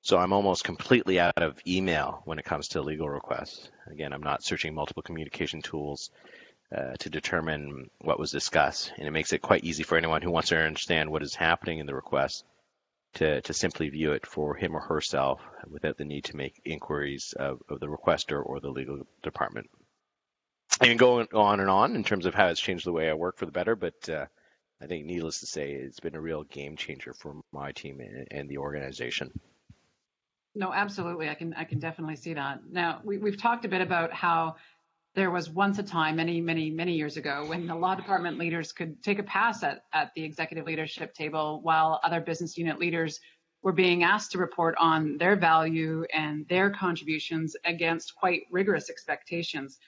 So 0.00 0.16
I'm 0.18 0.32
almost 0.32 0.64
completely 0.64 1.20
out 1.20 1.42
of 1.42 1.60
email 1.66 2.22
when 2.24 2.38
it 2.38 2.44
comes 2.44 2.68
to 2.68 2.80
legal 2.80 3.08
requests. 3.08 3.70
Again, 3.86 4.14
I'm 4.14 4.22
not 4.22 4.42
searching 4.42 4.74
multiple 4.74 5.02
communication 5.02 5.60
tools 5.60 6.10
uh, 6.74 6.94
to 7.00 7.10
determine 7.10 7.90
what 8.00 8.18
was 8.18 8.32
discussed, 8.32 8.92
and 8.96 9.06
it 9.06 9.12
makes 9.12 9.32
it 9.32 9.42
quite 9.42 9.62
easy 9.64 9.82
for 9.82 9.98
anyone 9.98 10.22
who 10.22 10.30
wants 10.30 10.48
to 10.48 10.56
understand 10.56 11.10
what 11.10 11.22
is 11.22 11.34
happening 11.34 11.80
in 11.80 11.86
the 11.86 11.94
request 11.94 12.44
to, 13.14 13.40
to 13.42 13.52
simply 13.52 13.88
view 13.88 14.12
it 14.12 14.26
for 14.26 14.54
him 14.54 14.74
or 14.74 14.80
herself 14.80 15.40
without 15.68 15.98
the 15.98 16.04
need 16.04 16.24
to 16.24 16.36
make 16.36 16.60
inquiries 16.64 17.34
of, 17.38 17.60
of 17.68 17.80
the 17.80 17.86
requester 17.86 18.44
or 18.44 18.60
the 18.60 18.70
legal 18.70 19.06
department. 19.22 19.68
I 20.80 20.86
can 20.86 20.96
go 20.96 21.20
on 21.34 21.60
and 21.60 21.70
on 21.70 21.96
in 21.96 22.04
terms 22.04 22.26
of 22.26 22.34
how 22.34 22.48
it's 22.48 22.60
changed 22.60 22.86
the 22.86 22.92
way 22.92 23.10
I 23.10 23.14
work 23.14 23.38
for 23.38 23.46
the 23.46 23.52
better, 23.52 23.76
but 23.76 24.08
uh, 24.08 24.26
I 24.80 24.86
think 24.86 25.04
needless 25.04 25.40
to 25.40 25.46
say, 25.46 25.72
it's 25.72 26.00
been 26.00 26.16
a 26.16 26.20
real 26.20 26.44
game 26.44 26.76
changer 26.76 27.12
for 27.12 27.40
my 27.52 27.72
team 27.72 28.00
and, 28.00 28.26
and 28.30 28.48
the 28.48 28.58
organization. 28.58 29.30
No, 30.54 30.72
absolutely. 30.72 31.30
I 31.30 31.34
can 31.34 31.54
I 31.54 31.64
can 31.64 31.78
definitely 31.78 32.16
see 32.16 32.34
that. 32.34 32.60
Now 32.70 33.00
we, 33.04 33.16
we've 33.16 33.40
talked 33.40 33.64
a 33.64 33.68
bit 33.68 33.80
about 33.80 34.12
how 34.12 34.56
there 35.14 35.30
was 35.30 35.50
once 35.50 35.78
a 35.78 35.82
time 35.82 36.16
many 36.16 36.40
many 36.40 36.70
many 36.70 36.94
years 36.94 37.16
ago 37.16 37.44
when 37.46 37.66
the 37.66 37.74
law 37.74 37.94
department 37.94 38.38
leaders 38.38 38.72
could 38.72 39.02
take 39.02 39.18
a 39.18 39.22
pass 39.22 39.62
at, 39.62 39.84
at 39.92 40.10
the 40.14 40.24
executive 40.24 40.66
leadership 40.66 41.14
table 41.14 41.60
while 41.62 42.00
other 42.02 42.20
business 42.20 42.56
unit 42.56 42.78
leaders 42.78 43.20
were 43.62 43.72
being 43.72 44.02
asked 44.02 44.32
to 44.32 44.38
report 44.38 44.74
on 44.78 45.16
their 45.18 45.36
value 45.36 46.04
and 46.12 46.46
their 46.48 46.70
contributions 46.70 47.54
against 47.64 48.14
quite 48.16 48.42
rigorous 48.50 48.90
expectations. 48.90 49.78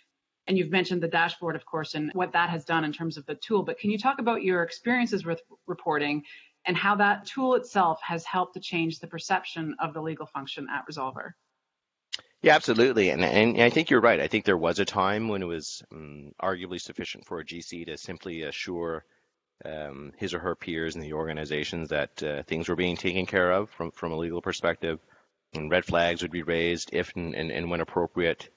And 0.47 0.57
you've 0.57 0.71
mentioned 0.71 1.03
the 1.03 1.09
dashboard 1.09 1.57
of 1.57 1.65
course 1.65 1.95
and 1.95 2.11
what 2.13 2.33
that 2.33 2.51
has 2.51 2.65
done 2.65 2.85
in 2.85 2.93
terms 2.93 3.17
of 3.17 3.27
the 3.27 3.35
tool. 3.35 3.65
But 3.65 3.79
can 3.79 3.91
you 3.91 3.99
talk 3.99 4.21
about 4.21 4.43
your 4.43 4.63
experiences 4.63 5.25
with 5.25 5.41
reporting 5.67 6.23
and 6.67 6.77
how 6.77 6.95
that 6.97 7.27
tool 7.27 7.55
itself 7.55 7.99
has 8.03 8.25
helped 8.25 8.55
to 8.55 8.61
change 8.61 9.01
the 9.01 9.07
perception 9.07 9.75
of 9.81 9.93
the 9.93 10.03
legal 10.03 10.27
function 10.27 10.67
at 10.73 10.85
resolver 10.89 11.33
yeah, 12.45 12.55
absolutely. 12.57 13.09
And, 13.09 13.25
and 13.25 13.61
I 13.63 13.71
think 13.71 13.89
you're 13.89 14.03
right. 14.03 14.21
I 14.21 14.29
think 14.29 14.45
there 14.45 14.57
was 14.57 14.79
a 14.79 14.85
time 14.85 15.29
when 15.29 15.41
it 15.41 15.47
was 15.47 15.83
um, 15.91 16.33
arguably 16.43 16.79
sufficient 16.79 17.25
for 17.25 17.41
a 17.41 17.45
GC 17.45 17.87
to 17.87 17.97
simply 17.97 18.43
assure 18.43 19.03
um, 19.65 20.13
his 20.19 20.35
or 20.35 20.41
her 20.41 20.55
peers 20.55 20.95
in 20.95 21.01
the 21.01 21.15
organizations 21.15 21.89
that 21.89 22.23
uh, 22.23 22.43
things 22.43 22.69
were 22.69 22.77
being 22.77 22.99
taken 22.99 23.25
care 23.25 23.51
of 23.51 23.71
from, 23.71 23.93
from 23.93 24.13
a 24.13 24.19
legal 24.19 24.43
perspective, 24.43 25.01
and 25.55 25.71
red 25.71 25.87
flags 25.87 26.21
would 26.21 26.31
be 26.31 26.43
raised 26.43 26.91
if 26.93 27.17
and, 27.17 27.35
and, 27.35 27.51
and 27.51 27.71
when 27.71 27.81
appropriate, 27.81 28.51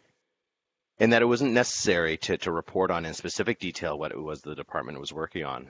and 1.00 1.14
that 1.14 1.22
it 1.22 1.26
wasn't 1.26 1.54
necessary 1.54 2.18
to, 2.18 2.38
to 2.40 2.52
report 2.52 2.92
on 2.92 3.06
in 3.06 3.14
specific 3.14 3.58
detail 3.58 3.98
what 3.98 4.12
it 4.12 4.22
was 4.22 4.42
the 4.42 4.54
department 4.54 5.00
was 5.00 5.14
working 5.14 5.46
on. 5.46 5.70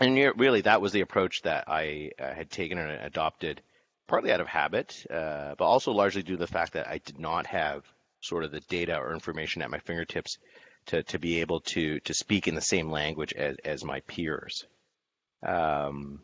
And 0.00 0.16
really, 0.36 0.62
that 0.62 0.80
was 0.80 0.90
the 0.90 1.02
approach 1.02 1.42
that 1.42 1.68
I 1.68 2.10
uh, 2.18 2.34
had 2.34 2.50
taken 2.50 2.78
and 2.78 2.90
adopted 2.90 3.60
partly 4.06 4.32
out 4.32 4.40
of 4.40 4.46
habit, 4.46 5.04
uh, 5.10 5.54
but 5.56 5.64
also 5.64 5.92
largely 5.92 6.22
due 6.22 6.36
to 6.36 6.40
the 6.40 6.46
fact 6.46 6.74
that 6.74 6.88
I 6.88 6.98
did 6.98 7.18
not 7.18 7.46
have 7.46 7.84
sort 8.20 8.44
of 8.44 8.50
the 8.50 8.60
data 8.60 8.96
or 8.96 9.12
information 9.12 9.62
at 9.62 9.70
my 9.70 9.78
fingertips 9.78 10.38
to, 10.86 11.02
to 11.04 11.18
be 11.18 11.40
able 11.40 11.60
to 11.60 12.00
to 12.00 12.14
speak 12.14 12.48
in 12.48 12.54
the 12.54 12.60
same 12.60 12.90
language 12.90 13.32
as, 13.32 13.56
as 13.64 13.84
my 13.84 14.00
peers. 14.00 14.64
Um, 15.46 16.20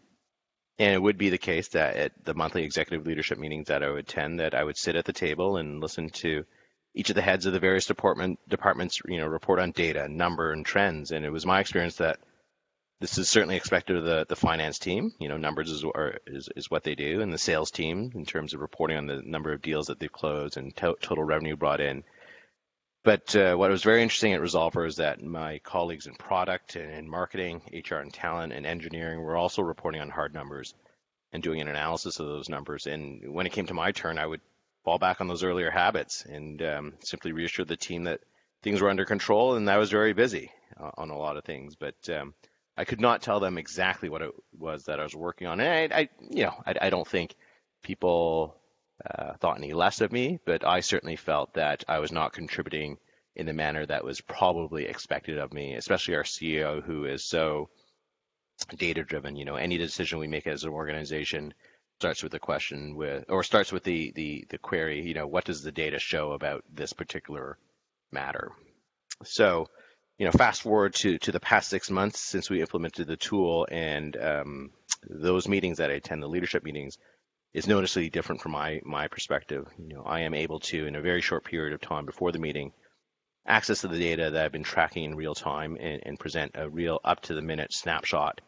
and 0.78 0.94
it 0.94 1.02
would 1.02 1.18
be 1.18 1.28
the 1.28 1.38
case 1.38 1.68
that 1.68 1.96
at 1.96 2.24
the 2.24 2.34
monthly 2.34 2.64
executive 2.64 3.06
leadership 3.06 3.38
meetings 3.38 3.68
that 3.68 3.82
I 3.82 3.90
would 3.90 4.04
attend, 4.08 4.40
that 4.40 4.54
I 4.54 4.64
would 4.64 4.78
sit 4.78 4.96
at 4.96 5.04
the 5.04 5.12
table 5.12 5.58
and 5.58 5.80
listen 5.80 6.08
to 6.08 6.44
each 6.94 7.10
of 7.10 7.16
the 7.16 7.22
heads 7.22 7.46
of 7.46 7.52
the 7.52 7.60
various 7.60 7.86
department 7.86 8.38
departments, 8.48 9.00
you 9.06 9.18
know, 9.18 9.26
report 9.26 9.60
on 9.60 9.72
data, 9.72 10.08
number, 10.08 10.52
and 10.52 10.64
trends. 10.64 11.12
And 11.12 11.24
it 11.24 11.30
was 11.30 11.46
my 11.46 11.60
experience 11.60 11.96
that 11.96 12.18
this 13.00 13.16
is 13.16 13.30
certainly 13.30 13.56
expected 13.56 13.96
of 13.96 14.04
the, 14.04 14.26
the 14.28 14.36
finance 14.36 14.78
team. 14.78 15.12
You 15.18 15.28
know, 15.28 15.38
numbers 15.38 15.70
is, 15.70 15.84
are, 15.84 16.18
is, 16.26 16.48
is 16.54 16.70
what 16.70 16.84
they 16.84 16.94
do, 16.94 17.22
and 17.22 17.32
the 17.32 17.38
sales 17.38 17.70
team 17.70 18.12
in 18.14 18.26
terms 18.26 18.52
of 18.52 18.60
reporting 18.60 18.98
on 18.98 19.06
the 19.06 19.22
number 19.22 19.52
of 19.52 19.62
deals 19.62 19.86
that 19.86 19.98
they've 19.98 20.12
closed 20.12 20.58
and 20.58 20.76
to- 20.76 20.96
total 21.00 21.24
revenue 21.24 21.56
brought 21.56 21.80
in. 21.80 22.04
But 23.02 23.34
uh, 23.34 23.54
what 23.56 23.70
was 23.70 23.82
very 23.82 24.02
interesting 24.02 24.34
at 24.34 24.42
Resolver 24.42 24.86
is 24.86 24.96
that 24.96 25.22
my 25.22 25.60
colleagues 25.60 26.06
in 26.06 26.14
product 26.14 26.76
and 26.76 26.92
in 26.92 27.08
marketing, 27.08 27.62
HR 27.72 27.96
and 27.96 28.12
talent, 28.12 28.52
and 28.52 28.66
engineering 28.66 29.22
were 29.22 29.36
also 29.36 29.62
reporting 29.62 30.02
on 30.02 30.10
hard 30.10 30.34
numbers 30.34 30.74
and 31.32 31.42
doing 31.42 31.62
an 31.62 31.68
analysis 31.68 32.20
of 32.20 32.26
those 32.26 32.50
numbers. 32.50 32.86
And 32.86 33.32
when 33.32 33.46
it 33.46 33.52
came 33.52 33.66
to 33.66 33.74
my 33.74 33.92
turn, 33.92 34.18
I 34.18 34.26
would 34.26 34.42
fall 34.84 34.98
back 34.98 35.22
on 35.22 35.28
those 35.28 35.44
earlier 35.44 35.70
habits 35.70 36.26
and 36.26 36.60
um, 36.60 36.92
simply 37.00 37.32
reassure 37.32 37.64
the 37.64 37.76
team 37.76 38.04
that 38.04 38.20
things 38.62 38.82
were 38.82 38.90
under 38.90 39.06
control. 39.06 39.54
And 39.54 39.70
I 39.70 39.78
was 39.78 39.90
very 39.90 40.12
busy 40.12 40.50
uh, 40.78 40.90
on 40.98 41.08
a 41.08 41.16
lot 41.16 41.38
of 41.38 41.44
things, 41.44 41.76
but 41.76 41.96
um, 42.10 42.34
I 42.80 42.84
could 42.84 43.00
not 43.00 43.20
tell 43.20 43.40
them 43.40 43.58
exactly 43.58 44.08
what 44.08 44.22
it 44.22 44.30
was 44.58 44.84
that 44.84 45.00
I 45.00 45.02
was 45.02 45.14
working 45.14 45.46
on. 45.46 45.60
And 45.60 45.92
I, 45.92 46.00
I 46.00 46.08
you 46.30 46.44
know, 46.44 46.54
I, 46.64 46.74
I 46.80 46.88
don't 46.88 47.06
think 47.06 47.34
people 47.82 48.56
uh, 49.04 49.34
thought 49.34 49.58
any 49.58 49.74
less 49.74 50.00
of 50.00 50.10
me, 50.10 50.40
but 50.46 50.66
I 50.66 50.80
certainly 50.80 51.16
felt 51.16 51.52
that 51.54 51.84
I 51.88 51.98
was 51.98 52.10
not 52.10 52.32
contributing 52.32 52.96
in 53.36 53.44
the 53.44 53.52
manner 53.52 53.84
that 53.84 54.02
was 54.02 54.22
probably 54.22 54.86
expected 54.86 55.36
of 55.36 55.52
me, 55.52 55.74
especially 55.74 56.14
our 56.14 56.22
CEO 56.22 56.82
who 56.82 57.04
is 57.04 57.22
so 57.22 57.68
data 58.78 59.04
driven. 59.04 59.36
You 59.36 59.44
know, 59.44 59.56
any 59.56 59.76
decision 59.76 60.18
we 60.18 60.26
make 60.26 60.46
as 60.46 60.64
an 60.64 60.70
organization 60.70 61.52
starts 61.98 62.22
with 62.22 62.32
the 62.32 62.38
question 62.38 62.96
with, 62.96 63.26
or 63.28 63.42
starts 63.42 63.72
with 63.72 63.84
the, 63.84 64.10
the, 64.12 64.46
the 64.48 64.56
query, 64.56 65.06
you 65.06 65.12
know, 65.12 65.26
what 65.26 65.44
does 65.44 65.62
the 65.62 65.70
data 65.70 65.98
show 65.98 66.32
about 66.32 66.64
this 66.72 66.94
particular 66.94 67.58
matter? 68.10 68.52
So, 69.22 69.66
you 70.20 70.26
know, 70.26 70.32
fast 70.32 70.60
forward 70.60 70.92
to, 70.92 71.16
to 71.16 71.32
the 71.32 71.40
past 71.40 71.70
six 71.70 71.90
months 71.90 72.20
since 72.20 72.50
we 72.50 72.60
implemented 72.60 73.06
the 73.06 73.16
tool 73.16 73.66
and 73.70 74.18
um, 74.18 74.70
those 75.08 75.48
meetings 75.48 75.78
that 75.78 75.90
I 75.90 75.94
attend, 75.94 76.22
the 76.22 76.28
leadership 76.28 76.62
meetings, 76.62 76.98
is 77.54 77.66
noticeably 77.66 78.10
different 78.10 78.42
from 78.42 78.52
my, 78.52 78.82
my 78.84 79.08
perspective. 79.08 79.66
You 79.78 79.96
know, 79.96 80.02
I 80.02 80.20
am 80.20 80.34
able 80.34 80.60
to, 80.60 80.86
in 80.86 80.94
a 80.94 81.00
very 81.00 81.22
short 81.22 81.46
period 81.46 81.72
of 81.72 81.80
time 81.80 82.04
before 82.04 82.32
the 82.32 82.38
meeting, 82.38 82.72
access 83.46 83.80
to 83.80 83.88
the 83.88 83.98
data 83.98 84.30
that 84.30 84.44
I've 84.44 84.52
been 84.52 84.62
tracking 84.62 85.04
in 85.04 85.16
real 85.16 85.34
time 85.34 85.78
and, 85.80 86.02
and 86.04 86.20
present 86.20 86.50
a 86.54 86.68
real 86.68 87.00
up 87.02 87.22
to 87.22 87.34
the 87.34 87.40
minute 87.40 87.72
snapshot 87.72 88.42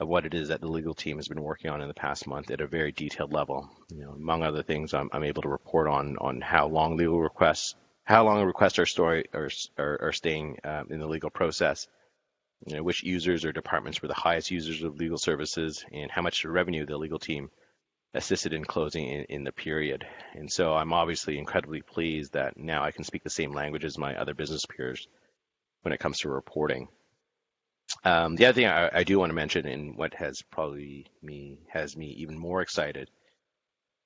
of 0.00 0.08
what 0.08 0.26
it 0.26 0.34
is 0.34 0.48
that 0.48 0.60
the 0.60 0.66
legal 0.66 0.94
team 0.94 1.18
has 1.18 1.28
been 1.28 1.40
working 1.40 1.70
on 1.70 1.82
in 1.82 1.86
the 1.86 1.94
past 1.94 2.26
month 2.26 2.50
at 2.50 2.60
a 2.60 2.66
very 2.66 2.90
detailed 2.90 3.32
level. 3.32 3.70
You 3.90 4.00
know, 4.00 4.10
among 4.10 4.42
other 4.42 4.64
things, 4.64 4.92
I'm, 4.92 5.08
I'm 5.12 5.22
able 5.22 5.42
to 5.42 5.48
report 5.48 5.86
on 5.86 6.16
on 6.18 6.40
how 6.40 6.66
long 6.66 6.96
legal 6.96 7.20
requests 7.20 7.76
how 8.06 8.24
long 8.24 8.44
requests 8.44 8.78
are, 8.78 8.86
story, 8.86 9.26
are, 9.34 9.50
are, 9.76 9.98
are 10.00 10.12
staying 10.12 10.58
um, 10.62 10.86
in 10.90 11.00
the 11.00 11.08
legal 11.08 11.28
process, 11.28 11.88
you 12.64 12.76
know, 12.76 12.82
which 12.82 13.02
users 13.02 13.44
or 13.44 13.52
departments 13.52 14.00
were 14.00 14.08
the 14.08 14.14
highest 14.14 14.50
users 14.50 14.82
of 14.82 14.96
legal 14.96 15.18
services, 15.18 15.84
and 15.92 16.10
how 16.10 16.22
much 16.22 16.44
revenue 16.44 16.86
the 16.86 16.96
legal 16.96 17.18
team 17.18 17.50
assisted 18.14 18.52
in 18.52 18.64
closing 18.64 19.08
in, 19.08 19.24
in 19.24 19.44
the 19.44 19.50
period. 19.50 20.06
And 20.34 20.50
so 20.50 20.72
I'm 20.72 20.92
obviously 20.92 21.36
incredibly 21.36 21.82
pleased 21.82 22.34
that 22.34 22.56
now 22.56 22.84
I 22.84 22.92
can 22.92 23.02
speak 23.02 23.24
the 23.24 23.30
same 23.30 23.52
language 23.52 23.84
as 23.84 23.98
my 23.98 24.14
other 24.16 24.34
business 24.34 24.64
peers 24.64 25.06
when 25.82 25.92
it 25.92 26.00
comes 26.00 26.20
to 26.20 26.28
reporting. 26.28 26.88
Um, 28.04 28.36
the 28.36 28.46
other 28.46 28.54
thing 28.54 28.66
I, 28.66 29.00
I, 29.00 29.04
do 29.04 29.18
want 29.18 29.30
to 29.30 29.34
mention, 29.34 29.66
and 29.66 29.96
what 29.96 30.14
has 30.14 30.42
probably 30.42 31.06
me 31.22 31.58
has 31.72 31.96
me 31.96 32.06
even 32.18 32.38
more 32.38 32.62
excited, 32.62 33.10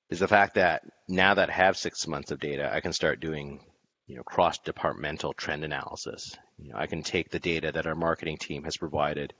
is 0.09 0.19
the 0.19 0.27
fact 0.27 0.55
that 0.55 0.83
now 1.07 1.35
that 1.35 1.49
I 1.49 1.53
have 1.53 1.77
six 1.77 2.07
months 2.07 2.31
of 2.31 2.39
data, 2.39 2.69
I 2.71 2.81
can 2.81 2.93
start 2.93 3.19
doing 3.19 3.63
you 4.11 4.17
know, 4.17 4.23
cross-departmental 4.23 5.31
trend 5.31 5.63
analysis. 5.63 6.37
You 6.59 6.73
know, 6.73 6.77
I 6.77 6.87
can 6.87 7.01
take 7.01 7.29
the 7.29 7.39
data 7.39 7.71
that 7.71 7.87
our 7.87 7.95
marketing 7.95 8.35
team 8.39 8.65
has 8.65 8.75
provided 8.75 9.33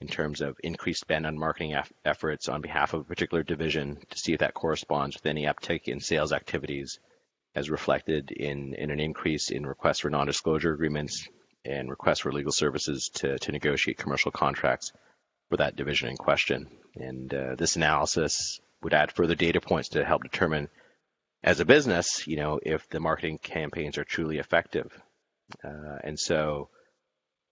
in 0.00 0.08
terms 0.08 0.40
of 0.40 0.56
increased 0.64 1.02
spend 1.02 1.24
on 1.24 1.38
marketing 1.38 1.76
efforts 2.04 2.48
on 2.48 2.62
behalf 2.62 2.94
of 2.94 3.02
a 3.02 3.04
particular 3.04 3.44
division 3.44 3.98
to 4.10 4.18
see 4.18 4.32
if 4.32 4.40
that 4.40 4.54
corresponds 4.54 5.14
with 5.14 5.26
any 5.26 5.44
uptick 5.44 5.82
in 5.84 6.00
sales 6.00 6.32
activities 6.32 6.98
as 7.54 7.70
reflected 7.70 8.32
in, 8.32 8.74
in 8.74 8.90
an 8.90 8.98
increase 8.98 9.52
in 9.52 9.64
requests 9.64 10.00
for 10.00 10.10
non-disclosure 10.10 10.74
agreements 10.74 11.28
and 11.64 11.88
requests 11.88 12.18
for 12.18 12.32
legal 12.32 12.50
services 12.50 13.08
to, 13.14 13.38
to 13.38 13.52
negotiate 13.52 13.98
commercial 13.98 14.32
contracts 14.32 14.90
for 15.48 15.58
that 15.58 15.76
division 15.76 16.08
in 16.08 16.16
question. 16.16 16.66
And 16.96 17.32
uh, 17.32 17.54
this 17.54 17.76
analysis 17.76 18.58
would 18.82 18.94
add 18.94 19.12
further 19.12 19.36
data 19.36 19.60
points 19.60 19.90
to 19.90 20.04
help 20.04 20.24
determine 20.24 20.70
as 21.42 21.60
a 21.60 21.64
business, 21.64 22.26
you 22.26 22.36
know, 22.36 22.60
if 22.62 22.88
the 22.88 23.00
marketing 23.00 23.38
campaigns 23.38 23.98
are 23.98 24.04
truly 24.04 24.38
effective. 24.38 24.96
Uh, 25.64 25.98
and 26.04 26.18
so 26.18 26.68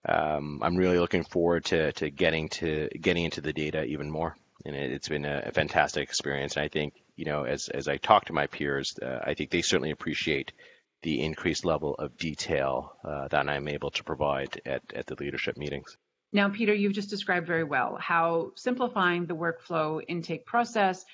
um, 0.09 0.61
I'm 0.63 0.77
really 0.77 0.99
looking 0.99 1.25
forward 1.25 1.65
to, 1.67 1.93
to 1.93 2.11
getting 2.11 2.49
to 2.51 2.89
getting 3.01 3.25
into 3.25 3.41
the 3.41 3.53
data 3.53 3.85
even 3.85 4.11
more. 4.11 4.37
And 4.65 4.77
it, 4.77 4.91
has 4.91 5.09
been 5.09 5.25
a, 5.25 5.43
a, 5.47 5.53
fantastic 5.53 6.03
experience. 6.03 6.57
And 6.57 6.65
I 6.65 6.69
think, 6.69 6.95
you 7.17 7.25
know, 7.25 7.45
as, 7.45 7.69
as 7.69 7.89
I 7.89 7.97
talk 7.97 8.27
to 8.27 8.35
my 8.35 8.47
peers, 8.47 8.95
uh, 9.01 9.19
I 9.25 9.35
think 9.35 9.51
they 9.51 9.63
certainly 9.63 9.91
appreciate 9.91 10.53
the 11.03 11.23
increased 11.23 11.65
level 11.65 11.95
of 11.95 12.19
detail 12.19 12.93
uh, 13.03 13.29
that 13.29 13.49
I'm 13.49 13.69
able 13.69 13.91
to 13.93 14.05
provide 14.05 14.61
at, 14.67 14.83
at 14.95 15.07
the 15.07 15.17
leadership 15.19 15.57
meetings. 15.57 15.97
Now, 16.33 16.49
Peter, 16.51 16.75
you've 16.75 16.93
just 16.93 17.11
described 17.11 17.47
very 17.47 17.65
well 17.65 17.97
how 18.01 18.53
simplifying 18.55 19.27
the 19.27 19.35
workflow 19.35 20.01
intake 20.07 20.47
process 20.47 21.05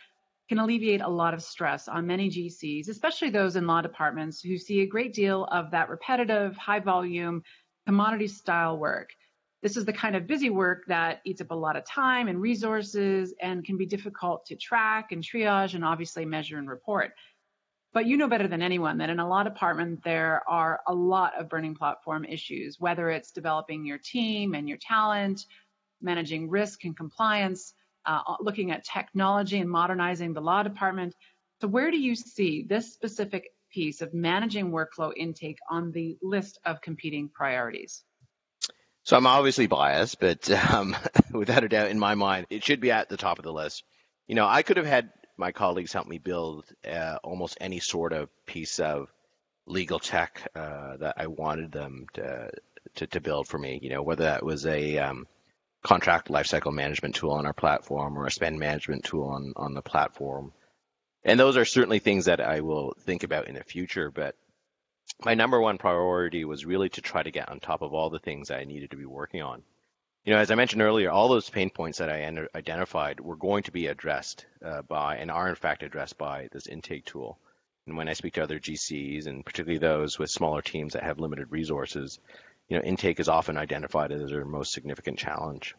can 0.49 0.59
alleviate 0.59 1.01
a 1.01 1.09
lot 1.09 1.35
of 1.35 1.43
stress 1.43 1.89
on 1.89 2.07
many 2.07 2.31
GCs, 2.31 2.89
especially 2.89 3.31
those 3.31 3.57
in 3.57 3.67
law 3.67 3.81
departments 3.81 4.41
who 4.41 4.57
see 4.57 4.81
a 4.81 4.87
great 4.87 5.13
deal 5.13 5.45
of 5.47 5.71
that 5.73 5.89
repetitive, 5.89 6.57
high 6.57 6.81
volume, 6.81 7.43
commodity 7.87 8.29
style 8.29 8.79
work. 8.79 9.11
This 9.63 9.77
is 9.77 9.85
the 9.85 9.93
kind 9.93 10.15
of 10.15 10.27
busy 10.27 10.51
work 10.51 10.85
that 10.87 11.21
eats 11.25 11.41
up 11.41 11.51
a 11.51 11.55
lot 11.55 11.77
of 11.77 11.85
time 11.85 12.29
and 12.29 12.41
resources 12.41 13.35
and 13.41 13.65
can 13.65 13.77
be 13.77 13.87
difficult 13.87 14.47
to 14.47 14.57
track 14.57 15.11
and 15.11 15.23
triage 15.23 15.75
and 15.75 15.85
obviously 15.85 16.25
measure 16.25 16.59
and 16.59 16.69
report. 16.69 17.13
But 17.93 18.07
you 18.07 18.17
know 18.17 18.29
better 18.29 18.47
than 18.47 18.63
anyone 18.63 18.99
that 18.99 19.11
in 19.11 19.19
a 19.21 19.29
law 19.29 19.43
department, 19.43 20.05
there 20.05 20.43
are 20.47 20.81
a 20.87 20.95
lot 20.95 21.33
of 21.41 21.49
burning 21.49 21.75
platform 21.75 22.25
issues, 22.25 22.79
whether 22.79 23.09
it's 23.09 23.33
developing 23.33 23.87
your 23.87 23.99
team 23.99 24.55
and 24.55 24.69
your 24.69 24.79
talent, 24.79 25.47
managing 26.03 26.51
risk 26.51 26.85
and 26.85 26.97
compliance, 26.97 27.73
uh, 28.07 28.37
looking 28.41 28.71
at 28.71 28.85
technology 28.85 29.59
and 29.59 29.71
modernizing 29.71 30.33
the 30.33 30.41
law 30.41 30.63
department. 30.63 31.15
So, 31.61 31.69
where 31.69 31.91
do 31.91 31.99
you 31.99 32.15
see 32.15 32.65
this 32.69 32.93
specific 32.93 33.51
piece 33.71 34.01
of 34.01 34.15
managing 34.15 34.71
workflow 34.71 35.13
intake 35.17 35.59
on 35.71 35.93
the 35.93 36.17
list 36.23 36.59
of 36.65 36.81
competing 36.81 37.29
priorities? 37.29 38.05
So 39.07 39.17
I'm 39.17 39.27
obviously 39.27 39.69
biased, 39.69 40.19
but 40.19 40.51
um, 40.51 40.97
without 41.33 41.63
a 41.63 41.69
doubt, 41.69 41.91
in 41.91 41.99
my 41.99 42.17
mind, 42.17 42.47
it 42.51 42.65
should 42.65 42.81
be 42.81 42.91
at 42.91 43.09
the 43.09 43.17
top 43.17 43.39
of 43.39 43.45
the 43.45 43.53
list. 43.53 43.85
You 44.27 44.35
know, 44.35 44.47
I 44.47 44.63
could 44.63 44.79
have 44.79 44.87
had 44.87 45.11
my 45.37 45.53
colleagues 45.53 45.93
help 45.93 46.09
me 46.09 46.19
build 46.19 46.65
uh, 46.85 47.19
almost 47.23 47.57
any 47.61 47.79
sort 47.79 48.13
of 48.13 48.29
piece 48.47 48.81
of 48.81 49.09
legal 49.67 50.01
tech 50.01 50.49
uh, 50.57 50.97
that 50.97 51.15
I 51.19 51.29
wanted 51.29 51.71
them 51.71 52.07
to, 52.15 52.51
to, 52.97 53.07
to 53.07 53.21
build 53.21 53.47
for 53.47 53.59
me. 53.59 53.79
You 53.81 53.91
know, 53.91 54.03
whether 54.03 54.25
that 54.25 54.45
was 54.45 54.67
a 54.67 54.99
um, 54.99 55.29
contract 55.87 56.29
lifecycle 56.29 56.73
management 56.73 57.15
tool 57.15 57.31
on 57.31 57.47
our 57.47 57.53
platform 57.53 58.19
or 58.19 58.27
a 58.27 58.31
spend 58.31 58.59
management 58.59 59.05
tool 59.05 59.29
on 59.29 59.53
on 59.57 59.73
the 59.73 59.83
platform, 59.83 60.53
and 61.25 61.39
those 61.39 61.57
are 61.57 61.65
certainly 61.65 62.01
things 62.01 62.25
that 62.25 62.41
I 62.41 62.61
will 62.61 62.95
think 63.01 63.23
about 63.23 63.47
in 63.47 63.55
the 63.55 63.63
future. 63.63 64.11
But 64.11 64.35
my 65.25 65.35
number 65.35 65.61
one 65.61 65.79
priority 65.79 66.45
was 66.45 66.67
really 66.67 66.89
to 66.91 67.01
try 67.01 67.23
to 67.23 67.31
get 67.31 67.49
on 67.49 67.61
top 67.61 67.83
of 67.83 67.95
all 67.95 68.11
the 68.11 68.19
things 68.19 68.51
I 68.51 68.65
needed 68.65 68.91
to 68.91 68.97
be 68.97 69.07
working 69.07 69.43
on. 69.43 69.63
You 70.25 70.33
know, 70.33 70.41
as 70.41 70.51
I 70.51 70.57
mentioned 70.57 70.83
earlier, 70.83 71.09
all 71.09 71.29
those 71.29 71.49
pain 71.49 71.71
points 71.71 71.99
that 71.99 72.11
I 72.11 72.49
identified 72.53 73.21
were 73.21 73.37
going 73.37 73.63
to 73.63 73.71
be 73.71 73.87
addressed 73.87 74.45
uh, 74.65 74.83
by, 74.83 75.19
and 75.19 75.31
are 75.31 75.49
in 75.49 75.55
fact 75.55 75.85
addressed 75.85 76.19
by 76.19 76.49
this 76.51 76.67
intake 76.67 77.05
tool. 77.05 77.39
And 77.87 77.97
when 77.97 78.09
I 78.09 78.15
speak 78.15 78.35
to 78.35 78.43
other 78.43 78.59
GCs, 78.59 79.29
and 79.29 79.47
particularly 79.47 79.79
those 79.79 80.19
with 80.19 80.31
smaller 80.31 80.63
teams 80.63 80.95
that 80.95 81.05
have 81.05 81.21
limited 81.21 81.53
resources, 81.53 82.19
you 82.69 82.77
know, 82.77 82.83
intake 82.83 83.21
is 83.21 83.29
often 83.29 83.57
identified 83.57 84.13
as 84.13 84.31
their 84.31 84.45
most 84.45 84.73
significant 84.73 85.19
challenge. 85.19 85.75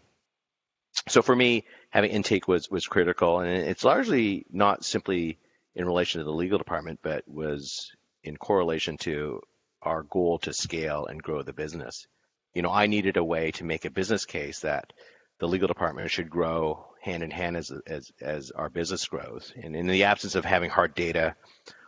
So 1.08 1.22
for 1.22 1.36
me, 1.36 1.66
having 1.90 2.12
intake 2.12 2.48
was 2.48 2.70
was 2.70 2.88
critical, 2.88 3.40
and 3.40 3.50
it's 3.50 3.84
largely 3.84 4.46
not 4.50 4.84
simply 4.84 5.38
in 5.76 5.86
relation 5.86 6.20
to 6.20 6.26
the 6.26 6.32
legal 6.32 6.58
department, 6.58 7.00
but 7.04 7.24
was 7.28 7.92
in 8.24 8.36
correlation 8.36 8.98
to 8.98 9.42
our 9.82 10.04
goal 10.04 10.40
to 10.40 10.54
scale 10.54 11.06
and 11.06 11.22
grow 11.22 11.44
the 11.44 11.54
business. 11.54 12.08
You 12.54 12.62
know, 12.64 12.72
I 12.72 12.88
needed 12.88 13.18
a 13.18 13.24
way 13.24 13.52
to 13.52 13.64
make 13.64 13.86
a 13.86 13.92
business 13.92 14.26
case 14.26 14.62
that 14.62 14.92
the 15.40 15.48
legal 15.48 15.68
department 15.68 16.10
should 16.10 16.30
grow 16.30 16.88
hand 17.02 17.22
in 17.22 17.32
hand 17.32 17.58
as 17.58 17.72
as, 17.86 18.12
as 18.20 18.52
our 18.52 18.70
business 18.70 19.06
grows. 19.08 19.54
And 19.62 19.76
in 19.76 19.88
the 19.88 20.06
absence 20.06 20.36
of 20.36 20.46
having 20.46 20.70
hard 20.70 20.96
data 20.96 21.36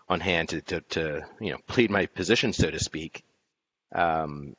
on 0.08 0.20
hand 0.20 0.50
to 0.50 0.62
to, 0.62 0.82
to 0.82 1.26
you 1.42 1.52
know 1.52 1.58
plead 1.68 1.90
my 1.90 2.06
position, 2.06 2.54
so 2.54 2.70
to 2.70 2.80
speak, 2.80 3.24
um, 3.94 4.56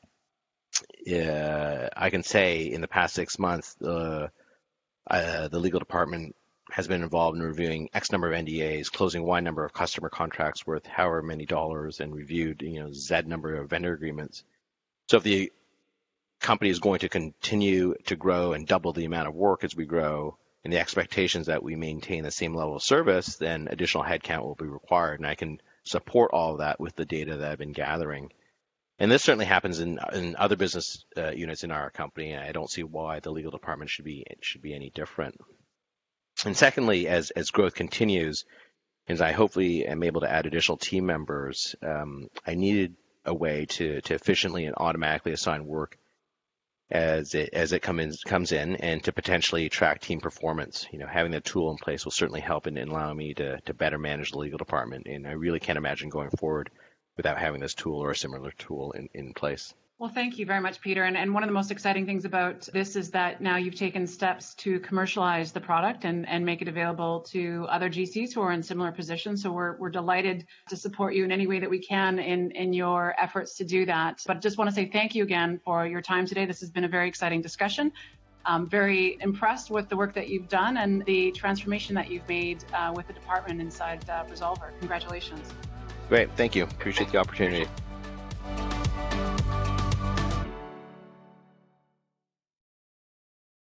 uh, 1.12 1.88
I 1.96 2.10
can 2.10 2.22
say 2.22 2.62
in 2.62 2.80
the 2.80 2.88
past 2.88 3.14
six 3.14 3.38
months, 3.38 3.76
uh, 3.82 4.28
uh, 5.08 5.48
the 5.48 5.58
legal 5.58 5.80
department 5.80 6.36
has 6.70 6.86
been 6.86 7.02
involved 7.02 7.36
in 7.36 7.42
reviewing 7.42 7.90
X 7.92 8.12
number 8.12 8.32
of 8.32 8.44
NDAs, 8.44 8.92
closing 8.92 9.24
Y 9.24 9.40
number 9.40 9.64
of 9.64 9.72
customer 9.72 10.08
contracts 10.08 10.66
worth 10.66 10.86
however 10.86 11.22
many 11.22 11.46
dollars, 11.46 12.00
and 12.00 12.14
reviewed 12.14 12.62
you 12.62 12.80
know 12.80 12.92
Z 12.92 13.22
number 13.26 13.56
of 13.56 13.70
vendor 13.70 13.92
agreements. 13.92 14.44
So 15.08 15.16
if 15.16 15.22
the 15.22 15.52
company 16.40 16.70
is 16.70 16.78
going 16.78 17.00
to 17.00 17.08
continue 17.08 17.94
to 18.06 18.16
grow 18.16 18.52
and 18.52 18.66
double 18.66 18.92
the 18.92 19.04
amount 19.04 19.28
of 19.28 19.34
work 19.34 19.64
as 19.64 19.74
we 19.74 19.84
grow, 19.84 20.38
and 20.64 20.72
the 20.72 20.78
expectations 20.78 21.46
that 21.46 21.62
we 21.62 21.74
maintain 21.74 22.22
the 22.22 22.30
same 22.30 22.54
level 22.54 22.76
of 22.76 22.82
service, 22.82 23.36
then 23.36 23.68
additional 23.70 24.04
headcount 24.04 24.42
will 24.42 24.54
be 24.54 24.66
required, 24.66 25.18
and 25.20 25.26
I 25.26 25.34
can 25.34 25.60
support 25.84 26.30
all 26.32 26.52
of 26.52 26.58
that 26.58 26.78
with 26.78 26.94
the 26.96 27.06
data 27.06 27.38
that 27.38 27.50
I've 27.50 27.58
been 27.58 27.72
gathering. 27.72 28.30
And 29.00 29.10
this 29.10 29.22
certainly 29.22 29.46
happens 29.46 29.80
in 29.80 29.98
in 30.12 30.36
other 30.36 30.56
business 30.56 31.06
uh, 31.16 31.30
units 31.30 31.64
in 31.64 31.70
our 31.70 31.90
company. 31.90 32.36
I 32.36 32.52
don't 32.52 32.70
see 32.70 32.82
why 32.82 33.20
the 33.20 33.30
legal 33.30 33.50
department 33.50 33.90
should 33.90 34.04
be 34.04 34.26
should 34.42 34.60
be 34.60 34.74
any 34.74 34.90
different. 34.90 35.40
And 36.44 36.54
secondly, 36.54 37.08
as 37.08 37.30
as 37.30 37.50
growth 37.50 37.74
continues, 37.74 38.44
as 39.08 39.22
I 39.22 39.32
hopefully 39.32 39.86
am 39.86 40.02
able 40.02 40.20
to 40.20 40.30
add 40.30 40.44
additional 40.44 40.76
team 40.76 41.06
members, 41.06 41.74
um, 41.82 42.28
I 42.46 42.54
needed 42.54 42.94
a 43.24 43.32
way 43.34 43.64
to 43.70 44.02
to 44.02 44.14
efficiently 44.14 44.66
and 44.66 44.74
automatically 44.76 45.32
assign 45.32 45.64
work 45.64 45.96
as 46.90 47.34
it 47.34 47.54
as 47.54 47.72
it 47.72 47.80
comes 47.80 48.22
comes 48.22 48.52
in, 48.52 48.76
and 48.76 49.02
to 49.04 49.12
potentially 49.12 49.70
track 49.70 50.02
team 50.02 50.20
performance. 50.20 50.86
You 50.92 50.98
know, 50.98 51.06
having 51.06 51.32
that 51.32 51.46
tool 51.46 51.70
in 51.70 51.78
place 51.78 52.04
will 52.04 52.12
certainly 52.12 52.42
help 52.42 52.66
in, 52.66 52.76
in 52.76 52.88
allowing 52.88 53.16
me 53.16 53.32
to 53.32 53.62
to 53.62 53.72
better 53.72 53.98
manage 53.98 54.32
the 54.32 54.38
legal 54.38 54.58
department. 54.58 55.06
And 55.06 55.26
I 55.26 55.32
really 55.32 55.60
can't 55.60 55.78
imagine 55.78 56.10
going 56.10 56.30
forward 56.30 56.70
without 57.20 57.38
having 57.38 57.60
this 57.60 57.74
tool 57.74 58.02
or 58.02 58.12
a 58.12 58.16
similar 58.16 58.50
tool 58.52 58.92
in, 58.92 59.06
in 59.12 59.34
place. 59.34 59.74
Well, 59.98 60.08
thank 60.08 60.38
you 60.38 60.46
very 60.46 60.60
much, 60.60 60.80
Peter. 60.80 61.04
And, 61.04 61.14
and 61.14 61.34
one 61.34 61.42
of 61.42 61.48
the 61.50 61.52
most 61.52 61.70
exciting 61.70 62.06
things 62.06 62.24
about 62.24 62.66
this 62.72 62.96
is 62.96 63.10
that 63.10 63.42
now 63.42 63.56
you've 63.56 63.74
taken 63.74 64.06
steps 64.06 64.54
to 64.54 64.80
commercialize 64.80 65.52
the 65.52 65.60
product 65.60 66.06
and, 66.06 66.26
and 66.26 66.46
make 66.46 66.62
it 66.62 66.68
available 66.68 67.20
to 67.32 67.66
other 67.68 67.90
GCs 67.90 68.32
who 68.32 68.40
are 68.40 68.52
in 68.52 68.62
similar 68.62 68.92
positions. 68.92 69.42
So 69.42 69.52
we're, 69.52 69.76
we're 69.76 69.90
delighted 69.90 70.46
to 70.70 70.76
support 70.78 71.12
you 71.12 71.24
in 71.24 71.30
any 71.30 71.46
way 71.46 71.60
that 71.60 71.68
we 71.68 71.80
can 71.80 72.18
in, 72.18 72.50
in 72.52 72.72
your 72.72 73.14
efforts 73.20 73.58
to 73.58 73.64
do 73.64 73.84
that. 73.84 74.22
But 74.26 74.40
just 74.40 74.56
want 74.56 74.70
to 74.70 74.74
say 74.74 74.86
thank 74.90 75.14
you 75.14 75.22
again 75.22 75.60
for 75.62 75.86
your 75.86 76.00
time 76.00 76.24
today. 76.24 76.46
This 76.46 76.60
has 76.60 76.70
been 76.70 76.84
a 76.84 76.88
very 76.88 77.06
exciting 77.06 77.42
discussion. 77.42 77.92
I'm 78.46 78.66
very 78.66 79.18
impressed 79.20 79.70
with 79.70 79.90
the 79.90 79.98
work 79.98 80.14
that 80.14 80.28
you've 80.28 80.48
done 80.48 80.78
and 80.78 81.04
the 81.04 81.30
transformation 81.32 81.94
that 81.96 82.10
you've 82.10 82.26
made 82.26 82.64
uh, 82.72 82.94
with 82.96 83.06
the 83.06 83.12
department 83.12 83.60
inside 83.60 84.08
uh, 84.08 84.24
Resolver. 84.24 84.70
Congratulations. 84.78 85.52
Great. 86.10 86.28
Thank 86.36 86.56
you. 86.56 86.64
Appreciate 86.64 87.12
the 87.12 87.18
opportunity. 87.18 87.68